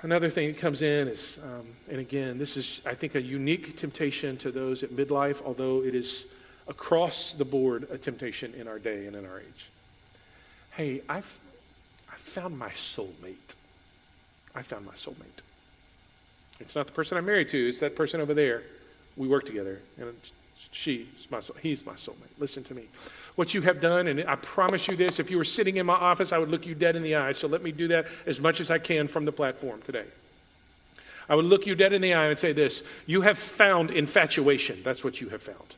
Another 0.00 0.30
thing 0.30 0.48
that 0.48 0.56
comes 0.56 0.80
in 0.80 1.08
is, 1.08 1.38
um, 1.44 1.66
and 1.90 2.00
again, 2.00 2.38
this 2.38 2.56
is, 2.56 2.80
I 2.86 2.94
think, 2.94 3.14
a 3.14 3.20
unique 3.20 3.76
temptation 3.76 4.38
to 4.38 4.50
those 4.50 4.82
at 4.82 4.88
midlife, 4.88 5.42
although 5.44 5.82
it 5.82 5.94
is 5.94 6.24
across 6.68 7.32
the 7.32 7.44
board 7.44 7.88
a 7.90 7.98
temptation 7.98 8.54
in 8.54 8.68
our 8.68 8.78
day 8.78 9.06
and 9.06 9.16
in 9.16 9.26
our 9.26 9.38
age. 9.38 9.70
Hey, 10.72 11.02
I've, 11.08 11.38
I 12.10 12.16
found 12.16 12.58
my 12.58 12.70
soulmate. 12.70 13.54
I 14.54 14.62
found 14.62 14.86
my 14.86 14.94
soulmate. 14.94 15.42
It's 16.60 16.74
not 16.74 16.86
the 16.86 16.92
person 16.92 17.18
I'm 17.18 17.26
married 17.26 17.48
to, 17.50 17.68
it's 17.68 17.80
that 17.80 17.96
person 17.96 18.20
over 18.20 18.34
there. 18.34 18.62
We 19.16 19.28
work 19.28 19.46
together, 19.46 19.80
and 19.98 20.12
she's 20.72 21.06
my 21.30 21.40
soul, 21.40 21.56
he's 21.60 21.84
my 21.84 21.94
soulmate. 21.94 22.38
Listen 22.38 22.64
to 22.64 22.74
me. 22.74 22.84
What 23.36 23.52
you 23.52 23.62
have 23.62 23.80
done, 23.80 24.06
and 24.06 24.24
I 24.28 24.36
promise 24.36 24.86
you 24.86 24.96
this, 24.96 25.18
if 25.18 25.30
you 25.30 25.36
were 25.36 25.44
sitting 25.44 25.76
in 25.76 25.86
my 25.86 25.94
office, 25.94 26.32
I 26.32 26.38
would 26.38 26.50
look 26.50 26.66
you 26.66 26.74
dead 26.74 26.94
in 26.94 27.02
the 27.02 27.16
eye. 27.16 27.32
So 27.32 27.48
let 27.48 27.62
me 27.62 27.72
do 27.72 27.88
that 27.88 28.06
as 28.26 28.40
much 28.40 28.60
as 28.60 28.70
I 28.70 28.78
can 28.78 29.08
from 29.08 29.24
the 29.24 29.32
platform 29.32 29.82
today. 29.82 30.04
I 31.28 31.34
would 31.34 31.44
look 31.44 31.66
you 31.66 31.74
dead 31.74 31.92
in 31.92 32.02
the 32.02 32.14
eye 32.14 32.26
and 32.26 32.38
say 32.38 32.52
this 32.52 32.82
You 33.06 33.22
have 33.22 33.38
found 33.38 33.90
infatuation. 33.90 34.82
That's 34.84 35.02
what 35.02 35.20
you 35.20 35.28
have 35.30 35.42
found. 35.42 35.74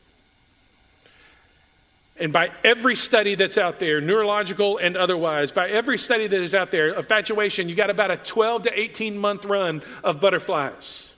And 2.19 2.33
by 2.33 2.51
every 2.63 2.95
study 2.95 3.35
that's 3.35 3.57
out 3.57 3.79
there, 3.79 4.01
neurological 4.01 4.77
and 4.79 4.97
otherwise, 4.97 5.51
by 5.51 5.69
every 5.69 5.99
study 5.99 6.25
that 6.25 6.41
is 6.41 6.55
out 6.55 6.71
there, 6.71 6.89
infatuation, 6.89 7.69
you 7.69 7.75
got 7.75 7.91
about 7.91 8.09
a 8.09 8.17
12 8.17 8.63
to 8.63 8.79
18 8.79 9.17
month 9.17 9.45
run 9.45 9.83
of 10.03 10.19
butterflies. 10.19 11.13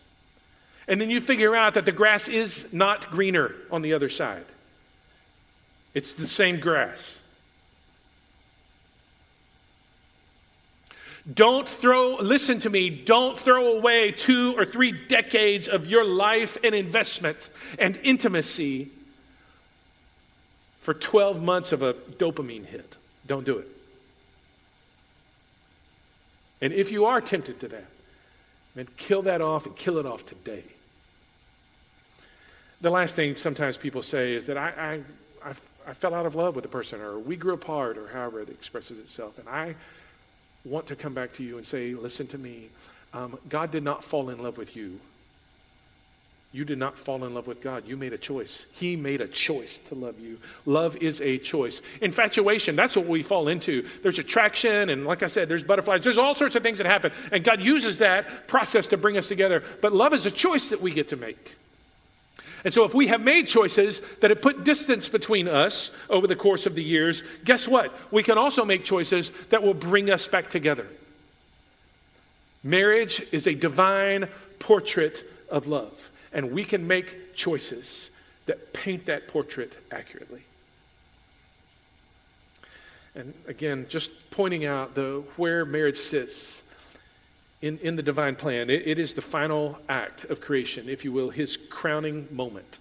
And 0.88 1.00
then 1.00 1.10
you 1.10 1.22
figure 1.22 1.56
out 1.56 1.76
that 1.76 1.86
the 1.86 1.92
grass 1.92 2.28
is 2.28 2.72
not 2.74 3.12
greener 3.12 3.56
on 3.72 3.82
the 3.82 3.94
other 3.94 4.10
side, 4.10 4.46
it's 5.94 6.14
the 6.16 6.28
same 6.28 6.60
grass. 6.60 7.18
Don't 11.32 11.70
throw, 11.70 12.16
listen 12.16 12.60
to 12.62 12.72
me, 12.72 12.90
don't 12.90 13.40
throw 13.40 13.78
away 13.78 14.12
two 14.12 14.58
or 14.58 14.66
three 14.66 14.92
decades 14.92 15.68
of 15.68 15.86
your 15.86 16.04
life 16.04 16.58
and 16.64 16.74
investment 16.74 17.50
and 17.78 18.00
intimacy 18.02 18.90
for 20.82 20.94
12 20.94 21.42
months 21.42 21.72
of 21.72 21.82
a 21.82 21.94
dopamine 21.94 22.66
hit. 22.66 22.98
Don't 23.28 23.46
do 23.46 23.58
it. 23.58 23.68
And 26.62 26.74
if 26.74 26.92
you 26.92 27.06
are 27.06 27.22
tempted 27.22 27.60
to 27.62 27.68
that, 27.70 27.86
then 28.76 28.88
kill 28.98 29.22
that 29.24 29.42
off 29.42 29.66
and 29.66 29.76
kill 29.76 29.98
it 29.98 30.06
off 30.06 30.26
today. 30.26 30.64
The 32.82 32.90
last 32.90 33.16
thing 33.16 33.36
sometimes 33.36 33.78
people 33.78 34.04
say 34.04 34.34
is 34.34 34.46
that 34.46 34.58
I, 34.58 35.02
I, 35.44 35.50
I, 35.50 35.54
I 35.88 35.94
fell 35.94 36.14
out 36.14 36.26
of 36.26 36.36
love 36.36 36.56
with 36.56 36.66
a 36.66 36.70
person, 36.70 37.02
or 37.02 37.20
we 37.20 37.36
grew 37.36 37.54
apart, 37.54 37.98
or 37.98 38.08
however 38.08 38.42
it 38.42 38.50
expresses 38.50 39.00
itself. 39.00 39.38
And 39.38 39.50
I 39.50 39.76
want 40.64 40.88
to 40.88 40.96
come 40.96 41.14
back 41.14 41.34
to 41.34 41.44
you 41.44 41.58
and 41.58 41.66
say, 41.66 41.94
listen 41.94 42.28
to 42.28 42.38
me. 42.38 42.70
Um, 43.14 43.38
God 43.50 43.72
did 43.72 43.84
not 43.84 44.04
fall 44.04 44.30
in 44.30 44.42
love 44.42 44.58
with 44.58 44.76
you. 44.76 45.00
You 46.52 46.66
did 46.66 46.80
not 46.80 46.98
fall 46.98 47.24
in 47.26 47.36
love 47.36 47.46
with 47.46 47.62
God. 47.62 47.88
You 47.88 47.96
made 47.96 48.12
a 48.12 48.18
choice. 48.18 48.66
He 48.72 48.96
made 48.96 49.22
a 49.22 49.28
choice 49.28 49.78
to 49.90 49.96
love 49.96 50.20
you. 50.20 50.40
Love 50.66 50.98
is 50.98 51.22
a 51.22 51.38
choice. 51.38 51.82
Infatuation, 52.02 52.76
that's 52.76 52.96
what 52.96 53.06
we 53.06 53.22
fall 53.22 53.48
into. 53.48 53.88
There's 54.02 54.18
attraction, 54.18 54.90
and 54.90 55.06
like 55.06 55.22
I 55.22 55.28
said, 55.28 55.48
there's 55.48 55.64
butterflies. 55.64 56.04
There's 56.04 56.18
all 56.18 56.34
sorts 56.34 56.56
of 56.56 56.64
things 56.64 56.80
that 56.80 56.88
happen. 56.88 57.12
And 57.32 57.44
God 57.44 57.62
uses 57.62 58.00
that 58.00 58.48
process 58.48 58.88
to 58.88 58.98
bring 58.98 59.16
us 59.16 59.28
together. 59.28 59.64
But 59.82 59.94
love 59.94 60.12
is 60.14 60.26
a 60.26 60.32
choice 60.32 60.70
that 60.70 60.82
we 60.82 60.92
get 60.92 61.10
to 61.10 61.16
make. 61.16 61.56
And 62.64 62.74
so, 62.74 62.84
if 62.84 62.94
we 62.94 63.08
have 63.08 63.22
made 63.22 63.48
choices 63.48 64.02
that 64.20 64.32
have 64.32 64.42
put 64.42 64.64
distance 64.64 65.08
between 65.08 65.48
us 65.48 65.92
over 66.10 66.28
the 66.28 66.36
course 66.36 66.66
of 66.66 66.76
the 66.76 66.84
years, 66.84 67.24
guess 67.46 67.68
what? 67.68 67.94
We 68.12 68.24
can 68.24 68.38
also 68.38 68.66
make 68.66 68.84
choices 68.84 69.32
that 69.50 69.64
will 69.64 69.74
bring 69.74 70.10
us 70.10 70.28
back 70.28 70.50
together. 70.50 70.88
Marriage 72.64 73.26
is 73.32 73.48
a 73.48 73.54
divine 73.54 74.28
portrait 74.60 75.24
of 75.50 75.68
love, 75.68 76.09
and 76.34 76.52
we 76.52 76.64
can 76.64 76.88
make 76.88 77.36
choices 77.36 78.10
that 78.46 78.74
paint 78.74 79.06
that 79.06 79.28
portrait 79.28 79.74
accurately. 79.92 80.42
And 83.16 83.34
again, 83.48 83.86
just 83.90 84.12
pointing 84.32 84.66
out 84.66 84.96
the 84.96 85.24
where 85.36 85.66
marriage 85.66 85.98
sits 85.98 86.62
in, 87.62 87.78
in 87.80 87.96
the 87.96 88.04
divine 88.04 88.36
plan. 88.36 88.70
It, 88.70 88.88
it 88.88 89.00
is 89.00 89.14
the 89.14 89.22
final 89.22 89.78
act 89.90 90.24
of 90.26 90.42
creation, 90.42 90.88
if 90.88 91.04
you 91.04 91.12
will, 91.12 91.30
his 91.30 91.58
crowning 91.58 92.28
moment. 92.32 92.80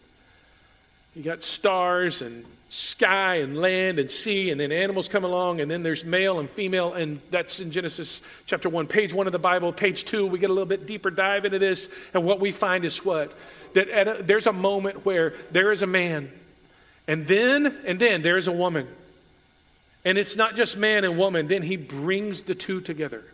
You 1.16 1.22
got 1.22 1.42
stars 1.42 2.22
and 2.22 2.44
sky 2.68 3.36
and 3.36 3.56
land 3.56 3.98
and 3.98 4.10
sea, 4.10 4.50
and 4.50 4.60
then 4.60 4.72
animals 4.72 5.08
come 5.08 5.24
along, 5.24 5.60
and 5.60 5.70
then 5.70 5.82
there's 5.82 6.04
male 6.04 6.38
and 6.38 6.48
female, 6.50 6.92
and 6.92 7.20
that's 7.30 7.60
in 7.60 7.70
Genesis 7.70 8.20
chapter 8.46 8.68
1, 8.68 8.86
page 8.86 9.12
1 9.12 9.26
of 9.26 9.32
the 9.32 9.38
Bible. 9.38 9.72
Page 9.72 10.04
2, 10.04 10.26
we 10.26 10.38
get 10.38 10.50
a 10.50 10.52
little 10.52 10.66
bit 10.66 10.86
deeper 10.86 11.10
dive 11.10 11.44
into 11.44 11.58
this, 11.58 11.88
and 12.12 12.24
what 12.24 12.40
we 12.40 12.52
find 12.52 12.84
is 12.84 13.04
what? 13.04 13.32
That 13.74 13.88
a, 13.88 14.22
there's 14.22 14.46
a 14.46 14.52
moment 14.52 15.06
where 15.06 15.34
there 15.50 15.72
is 15.72 15.82
a 15.82 15.86
man, 15.86 16.30
and 17.06 17.26
then, 17.26 17.74
and 17.86 17.98
then 17.98 18.22
there's 18.22 18.48
a 18.48 18.52
woman. 18.52 18.86
And 20.04 20.16
it's 20.18 20.36
not 20.36 20.54
just 20.54 20.76
man 20.76 21.04
and 21.04 21.18
woman, 21.18 21.48
then 21.48 21.62
he 21.62 21.76
brings 21.76 22.42
the 22.42 22.54
two 22.54 22.80
together. 22.80 23.24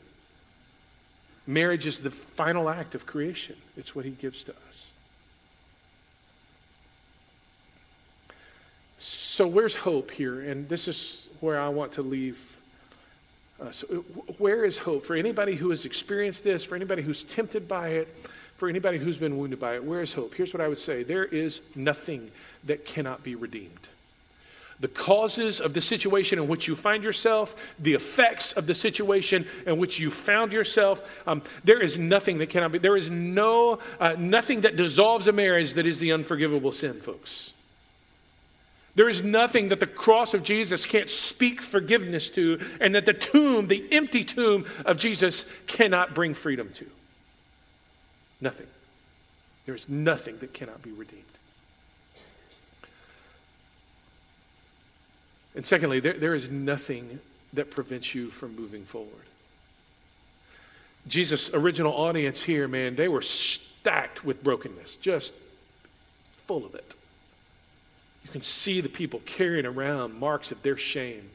Marriage 1.46 1.86
is 1.86 1.98
the 1.98 2.10
final 2.10 2.68
act 2.68 2.94
of 2.94 3.04
creation, 3.04 3.56
it's 3.76 3.94
what 3.94 4.04
he 4.04 4.12
gives 4.12 4.44
to 4.44 4.52
us. 4.52 4.58
So, 9.34 9.48
where's 9.48 9.74
hope 9.74 10.12
here? 10.12 10.42
And 10.42 10.68
this 10.68 10.86
is 10.86 11.26
where 11.40 11.58
I 11.58 11.68
want 11.68 11.90
to 11.94 12.02
leave. 12.02 12.56
Uh, 13.60 13.72
so 13.72 13.86
where 14.38 14.64
is 14.64 14.78
hope 14.78 15.04
for 15.04 15.16
anybody 15.16 15.56
who 15.56 15.70
has 15.70 15.84
experienced 15.84 16.44
this, 16.44 16.62
for 16.62 16.76
anybody 16.76 17.02
who's 17.02 17.24
tempted 17.24 17.66
by 17.66 17.88
it, 17.88 18.06
for 18.58 18.68
anybody 18.68 18.96
who's 18.96 19.16
been 19.16 19.36
wounded 19.36 19.58
by 19.58 19.74
it? 19.74 19.82
Where 19.82 20.02
is 20.02 20.12
hope? 20.12 20.34
Here's 20.34 20.54
what 20.54 20.60
I 20.60 20.68
would 20.68 20.78
say 20.78 21.02
there 21.02 21.24
is 21.24 21.60
nothing 21.74 22.30
that 22.62 22.86
cannot 22.86 23.24
be 23.24 23.34
redeemed 23.34 23.88
the 24.78 24.86
causes 24.86 25.60
of 25.60 25.74
the 25.74 25.80
situation 25.80 26.38
in 26.38 26.46
which 26.46 26.68
you 26.68 26.76
find 26.76 27.02
yourself, 27.02 27.56
the 27.80 27.94
effects 27.94 28.52
of 28.52 28.68
the 28.68 28.74
situation 28.74 29.48
in 29.66 29.78
which 29.78 29.98
you 29.98 30.12
found 30.12 30.52
yourself. 30.52 31.22
Um, 31.26 31.42
there 31.64 31.80
is 31.82 31.98
nothing 31.98 32.38
that 32.38 32.50
cannot 32.50 32.70
be. 32.70 32.78
There 32.78 32.96
is 32.96 33.10
no 33.10 33.80
uh, 33.98 34.14
nothing 34.16 34.60
that 34.60 34.76
dissolves 34.76 35.26
a 35.26 35.32
marriage 35.32 35.74
that 35.74 35.86
is 35.86 35.98
the 35.98 36.12
unforgivable 36.12 36.70
sin, 36.70 37.00
folks. 37.00 37.53
There 38.94 39.08
is 39.08 39.22
nothing 39.22 39.70
that 39.70 39.80
the 39.80 39.86
cross 39.86 40.34
of 40.34 40.44
Jesus 40.44 40.86
can't 40.86 41.10
speak 41.10 41.60
forgiveness 41.60 42.30
to, 42.30 42.60
and 42.80 42.94
that 42.94 43.06
the 43.06 43.12
tomb, 43.12 43.66
the 43.66 43.84
empty 43.90 44.24
tomb 44.24 44.66
of 44.84 44.98
Jesus, 44.98 45.46
cannot 45.66 46.14
bring 46.14 46.34
freedom 46.34 46.70
to. 46.74 46.86
Nothing. 48.40 48.66
There 49.66 49.74
is 49.74 49.88
nothing 49.88 50.38
that 50.38 50.52
cannot 50.52 50.82
be 50.82 50.90
redeemed. 50.90 51.22
And 55.56 55.64
secondly, 55.64 56.00
there, 56.00 56.14
there 56.14 56.34
is 56.34 56.50
nothing 56.50 57.20
that 57.52 57.70
prevents 57.70 58.14
you 58.14 58.30
from 58.30 58.54
moving 58.56 58.84
forward. 58.84 59.10
Jesus' 61.06 61.50
original 61.52 61.92
audience 61.92 62.42
here, 62.42 62.66
man, 62.66 62.96
they 62.96 63.08
were 63.08 63.22
stacked 63.22 64.24
with 64.24 64.42
brokenness, 64.42 64.96
just 64.96 65.34
full 66.46 66.64
of 66.64 66.74
it. 66.74 66.94
You 68.24 68.30
can 68.30 68.42
see 68.42 68.80
the 68.80 68.88
people 68.88 69.20
carrying 69.26 69.66
around 69.66 70.18
marks 70.18 70.50
of 70.50 70.62
their 70.62 70.76
shame. 70.76 71.30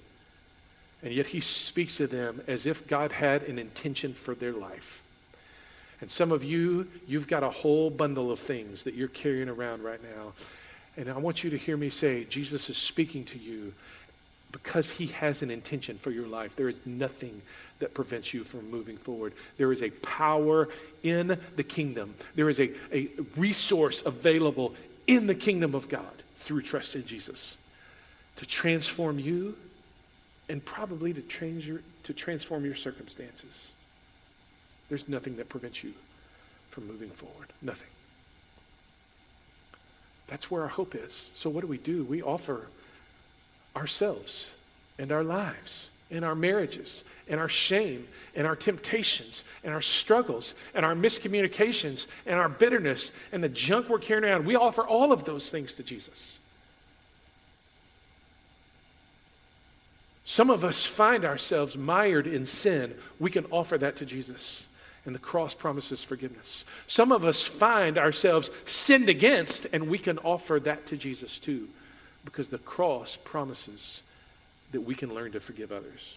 And 1.02 1.14
yet 1.14 1.28
he 1.28 1.40
speaks 1.40 1.98
to 1.98 2.08
them 2.08 2.42
as 2.48 2.66
if 2.66 2.88
God 2.88 3.12
had 3.12 3.44
an 3.44 3.58
intention 3.58 4.14
for 4.14 4.36
their 4.36 4.52
life. 4.52 5.02
And 6.02 6.10
some 6.12 6.32
of 6.32 6.44
you, 6.44 6.88
you've 7.08 7.28
got 7.28 7.44
a 7.44 7.50
whole 7.50 7.90
bundle 7.90 8.32
of 8.32 8.40
things 8.40 8.84
that 8.84 8.94
you're 8.94 9.08
carrying 9.08 9.50
around 9.50 9.84
right 9.84 10.02
now. 10.02 10.34
And 10.98 11.10
I 11.10 11.18
want 11.18 11.44
you 11.44 11.50
to 11.52 11.58
hear 11.58 11.78
me 11.78 11.90
say, 11.90 12.26
Jesus 12.26 12.70
is 12.70 12.78
speaking 12.78 13.26
to 13.26 13.38
you 13.38 13.74
because 14.52 14.90
he 14.90 15.08
has 15.08 15.42
an 15.42 15.52
intention 15.52 15.98
for 15.98 16.12
your 16.12 16.28
life. 16.28 16.56
There 16.56 16.70
is 16.70 16.86
nothing 16.86 17.42
that 17.80 17.94
prevents 17.94 18.34
you 18.34 18.44
from 18.44 18.70
moving 18.70 18.98
forward. 18.98 19.34
There 19.58 19.72
is 19.72 19.84
a 19.84 19.90
power 19.90 20.68
in 21.04 21.38
the 21.56 21.64
kingdom. 21.64 22.16
There 22.36 22.50
is 22.50 22.60
a, 22.60 22.72
a 22.92 23.10
resource 23.38 24.04
available 24.06 24.76
in 25.08 25.28
the 25.28 25.36
kingdom 25.36 25.76
of 25.76 25.88
God 25.88 26.19
through 26.40 26.62
trust 26.62 26.96
in 26.96 27.06
Jesus 27.06 27.58
to 28.38 28.46
transform 28.46 29.20
you 29.20 29.56
and 30.48 30.64
probably 30.64 31.14
to, 31.14 31.22
trans 31.22 31.66
your, 31.68 31.82
to 32.04 32.14
transform 32.14 32.66
your 32.66 32.76
circumstances. 32.76 33.74
There's 34.88 35.08
nothing 35.08 35.36
that 35.38 35.50
prevents 35.50 35.84
you 35.84 35.94
from 36.72 36.88
moving 36.88 37.10
forward. 37.10 37.48
Nothing. 37.62 37.90
That's 40.28 40.50
where 40.50 40.64
our 40.64 40.68
hope 40.68 40.96
is. 40.96 41.30
So, 41.36 41.50
what 41.50 41.62
do 41.62 41.68
we 41.68 41.78
do? 41.78 42.04
We 42.04 42.22
offer 42.22 42.68
ourselves 43.76 44.50
and 44.98 45.12
our 45.12 45.24
lives 45.24 45.89
and 46.12 46.26
our 46.26 46.36
marriages 46.36 47.04
and 47.28 47.40
our 47.40 47.50
shame 47.50 48.08
and 48.36 48.48
our 48.48 48.56
temptations 48.56 49.44
and 49.64 49.74
our 49.74 49.82
struggles 49.82 50.56
and 50.74 50.86
our 50.86 50.96
miscommunications 50.96 52.08
and 52.26 52.36
our 52.36 52.50
bitterness 52.50 53.12
and 53.32 53.44
the 53.44 53.50
junk 53.50 53.90
we're 53.90 54.00
carrying 54.00 54.26
around. 54.26 54.46
We 54.46 54.56
offer 54.56 54.82
all 54.82 55.12
of 55.12 55.26
those 55.26 55.50
things 55.50 55.76
to 55.76 55.84
Jesus. 55.84 56.40
Some 60.26 60.50
of 60.50 60.64
us 60.64 60.86
find 60.86 61.26
ourselves 61.26 61.76
mired 61.76 62.28
in 62.28 62.46
sin. 62.46 62.94
We 63.20 63.32
can 63.32 63.46
offer 63.50 63.78
that 63.80 63.98
to 63.98 64.06
Jesus. 64.06 64.66
And 65.06 65.16
the 65.16 65.20
cross 65.20 65.54
promises 65.56 66.04
forgiveness. 66.04 66.66
Some 66.86 67.12
of 67.12 67.26
us 67.26 67.46
find 67.46 67.98
ourselves 67.98 68.52
sinned 68.68 69.10
against, 69.10 69.66
and 69.74 69.90
we 69.90 69.98
can 69.98 70.20
offer 70.20 70.60
that 70.60 70.86
to 70.88 70.98
Jesus 70.98 71.40
too 71.40 71.68
because 72.26 72.50
the 72.50 72.58
cross 72.60 73.18
promises 73.24 74.02
that 74.72 74.82
we 74.82 74.96
can 74.96 75.14
learn 75.14 75.32
to 75.32 75.40
forgive 75.40 75.72
others. 75.72 76.16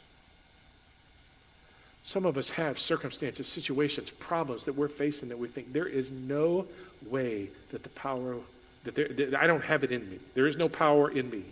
Some 2.04 2.26
of 2.26 2.36
us 2.36 2.50
have 2.50 2.78
circumstances, 2.78 3.46
situations, 3.46 4.10
problems 4.10 4.64
that 4.64 4.74
we're 4.74 4.88
facing 4.88 5.28
that 5.28 5.38
we 5.38 5.48
think 5.48 5.72
there 5.72 5.86
is 5.86 6.10
no 6.10 6.66
way 7.06 7.48
that 7.70 7.82
the 7.82 7.88
power, 7.90 8.36
that, 8.84 8.94
there, 8.94 9.08
that 9.08 9.34
I 9.34 9.46
don't 9.46 9.64
have 9.64 9.84
it 9.84 9.92
in 9.92 10.08
me. 10.10 10.18
There 10.34 10.46
is 10.46 10.56
no 10.56 10.68
power 10.68 11.10
in 11.10 11.30
me 11.30 11.44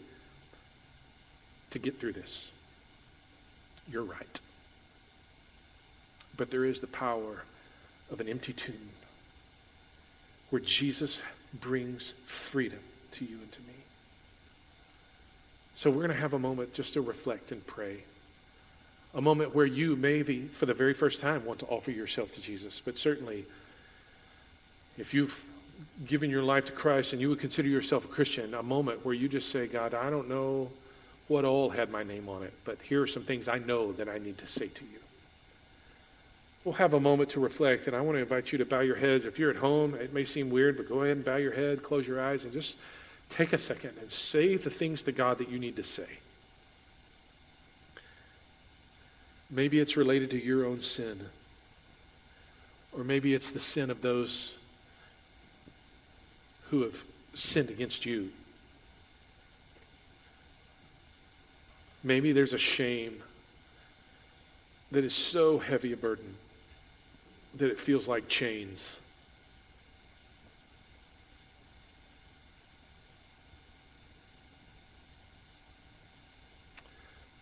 to 1.71 1.79
get 1.79 1.99
through 1.99 2.15
this. 2.15 2.51
You're 3.91 4.03
right. 4.03 4.41
But 6.37 6.51
there 6.51 6.65
is 6.65 6.81
the 6.81 6.87
power 6.89 7.45
of 8.11 8.21
an 8.21 8.29
empty 8.29 8.53
tomb 8.53 8.91
where 10.51 10.61
Jesus 10.61 11.23
brings 11.55 12.15
freedom 12.27 12.81
to 13.13 13.25
you 13.25 13.37
and 13.37 13.53
to 13.53 13.61
me. 13.61 13.80
So 15.81 15.89
we're 15.89 16.03
going 16.03 16.11
to 16.11 16.21
have 16.21 16.35
a 16.35 16.39
moment 16.39 16.75
just 16.75 16.93
to 16.93 17.01
reflect 17.01 17.53
and 17.53 17.67
pray. 17.67 18.03
A 19.15 19.23
moment 19.23 19.55
where 19.55 19.65
you 19.65 19.97
maybe, 19.97 20.43
for 20.43 20.67
the 20.67 20.75
very 20.75 20.93
first 20.93 21.23
time, 21.23 21.43
want 21.47 21.61
to 21.61 21.67
offer 21.69 21.91
yourself 21.91 22.35
to 22.35 22.41
Jesus. 22.43 22.83
But 22.85 22.99
certainly, 22.99 23.47
if 24.99 25.15
you've 25.15 25.43
given 26.07 26.29
your 26.29 26.43
life 26.43 26.67
to 26.67 26.73
Christ 26.73 27.15
and 27.15 27.23
you 27.23 27.31
would 27.31 27.39
consider 27.39 27.67
yourself 27.67 28.05
a 28.05 28.09
Christian, 28.09 28.53
a 28.53 28.63
moment 28.63 29.07
where 29.07 29.15
you 29.15 29.27
just 29.27 29.51
say, 29.51 29.67
God, 29.67 29.95
I 29.95 30.11
don't 30.11 30.29
know 30.29 30.71
what 31.29 31.47
all 31.47 31.71
had 31.71 31.91
my 31.91 32.03
name 32.03 32.29
on 32.29 32.43
it, 32.43 32.53
but 32.67 32.77
here 32.83 33.01
are 33.01 33.07
some 33.07 33.23
things 33.23 33.49
I 33.49 33.57
know 33.57 33.93
that 33.93 34.07
I 34.07 34.19
need 34.19 34.37
to 34.37 34.47
say 34.47 34.67
to 34.67 34.85
you. 34.85 34.99
We'll 36.63 36.75
have 36.75 36.93
a 36.93 37.01
moment 37.01 37.31
to 37.31 37.41
reflect, 37.41 37.87
and 37.87 37.97
I 37.97 38.03
want 38.03 38.17
to 38.17 38.21
invite 38.21 38.53
you 38.53 38.59
to 38.59 38.67
bow 38.67 38.81
your 38.81 38.97
heads. 38.97 39.25
If 39.25 39.39
you're 39.39 39.49
at 39.49 39.57
home, 39.57 39.95
it 39.95 40.13
may 40.13 40.27
seem 40.27 40.51
weird, 40.51 40.77
but 40.77 40.91
go 40.91 41.05
ahead 41.05 41.17
and 41.17 41.25
bow 41.25 41.37
your 41.37 41.55
head, 41.55 41.83
close 41.83 42.07
your 42.07 42.21
eyes, 42.21 42.45
and 42.45 42.53
just 42.53 42.77
Take 43.31 43.53
a 43.53 43.59
second 43.59 43.93
and 44.01 44.11
say 44.11 44.57
the 44.57 44.71
things 44.71 45.05
to 45.05 45.13
God 45.13 45.39
that 45.39 45.49
you 45.49 45.59
need 45.59 45.77
to 45.77 45.85
say. 45.85 46.07
Maybe 49.51 49.81
it's 49.81 49.97
related 49.97 50.31
to 50.31 50.45
your 50.45 50.67
own 50.67 50.81
sin. 50.81 51.27
Or 52.93 53.05
maybe 53.05 53.35
it's 53.35 53.51
the 53.51 53.61
sin 53.61 53.91
of 53.91 54.03
those 54.03 54.57
who 56.71 56.83
have 56.83 57.05
sinned 57.35 57.71
against 57.71 58.05
you. 58.05 58.31
Maybe 62.03 62.33
there's 62.33 62.53
a 62.53 62.59
shame 62.59 63.23
that 64.91 65.05
is 65.05 65.15
so 65.15 65.59
heavy 65.59 65.93
a 65.93 65.97
burden 65.97 66.35
that 67.57 67.71
it 67.71 67.79
feels 67.79 68.09
like 68.09 68.29
chains. 68.29 68.97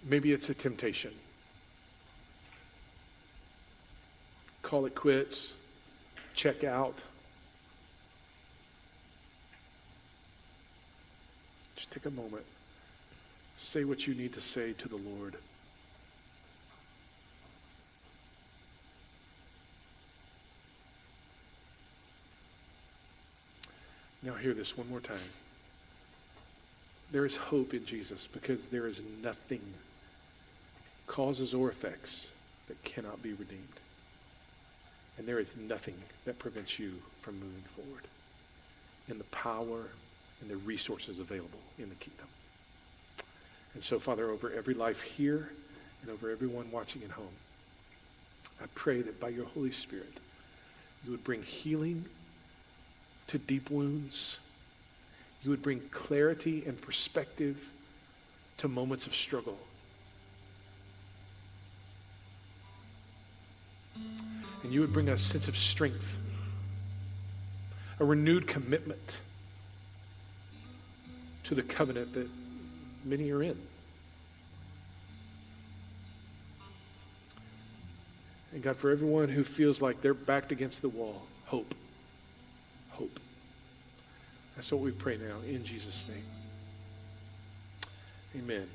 Maybe 0.08 0.32
it's 0.32 0.48
a 0.48 0.54
temptation. 0.54 1.12
Call 4.62 4.86
it 4.86 4.94
quits, 4.94 5.52
check 6.34 6.64
out. 6.64 6.94
Just 11.76 11.90
take 11.90 12.06
a 12.06 12.10
moment. 12.10 12.44
Say 13.58 13.84
what 13.84 14.06
you 14.06 14.14
need 14.14 14.32
to 14.34 14.40
say 14.40 14.72
to 14.74 14.88
the 14.88 14.96
Lord. 14.96 15.34
Now, 24.22 24.34
hear 24.34 24.52
this 24.52 24.76
one 24.76 24.88
more 24.90 25.00
time. 25.00 25.16
There 27.12 27.24
is 27.24 27.36
hope 27.36 27.72
in 27.72 27.86
Jesus 27.86 28.28
because 28.32 28.68
there 28.68 28.86
is 28.86 29.00
nothing, 29.22 29.62
causes 31.08 31.54
or 31.54 31.68
effects, 31.68 32.28
that 32.68 32.82
cannot 32.84 33.22
be 33.22 33.30
redeemed. 33.30 33.62
And 35.18 35.26
there 35.26 35.40
is 35.40 35.48
nothing 35.56 35.96
that 36.24 36.38
prevents 36.38 36.78
you 36.78 36.92
from 37.22 37.34
moving 37.34 37.64
forward 37.74 38.04
in 39.08 39.18
the 39.18 39.24
power 39.24 39.84
and 40.40 40.50
the 40.50 40.56
resources 40.58 41.18
available 41.18 41.58
in 41.78 41.88
the 41.88 41.94
kingdom. 41.96 42.26
And 43.74 43.82
so, 43.82 43.98
Father, 43.98 44.30
over 44.30 44.52
every 44.52 44.74
life 44.74 45.00
here 45.00 45.50
and 46.02 46.10
over 46.10 46.30
everyone 46.30 46.70
watching 46.70 47.02
at 47.02 47.10
home, 47.10 47.26
I 48.62 48.66
pray 48.74 49.02
that 49.02 49.20
by 49.20 49.30
your 49.30 49.46
Holy 49.46 49.72
Spirit, 49.72 50.12
you 51.04 51.10
would 51.10 51.24
bring 51.24 51.42
healing 51.42 52.04
to 53.28 53.38
deep 53.38 53.70
wounds. 53.70 54.38
You 55.44 55.50
would 55.50 55.62
bring 55.62 55.80
clarity 55.90 56.64
and 56.66 56.80
perspective 56.80 57.68
to 58.58 58.68
moments 58.68 59.06
of 59.06 59.14
struggle. 59.14 59.58
And 64.68 64.74
you 64.74 64.82
would 64.82 64.92
bring 64.92 65.08
a 65.08 65.16
sense 65.16 65.48
of 65.48 65.56
strength, 65.56 66.18
a 67.98 68.04
renewed 68.04 68.46
commitment 68.46 69.16
to 71.44 71.54
the 71.54 71.62
covenant 71.62 72.12
that 72.12 72.28
many 73.02 73.30
are 73.30 73.42
in. 73.42 73.56
And 78.52 78.62
God, 78.62 78.76
for 78.76 78.90
everyone 78.90 79.30
who 79.30 79.42
feels 79.42 79.80
like 79.80 80.02
they're 80.02 80.12
backed 80.12 80.52
against 80.52 80.82
the 80.82 80.90
wall, 80.90 81.22
hope 81.46 81.74
hope. 82.90 83.18
That's 84.54 84.70
what 84.70 84.82
we 84.82 84.90
pray 84.90 85.16
now 85.16 85.36
in 85.48 85.64
Jesus' 85.64 86.06
name. 86.10 86.24
Amen. 88.44 88.66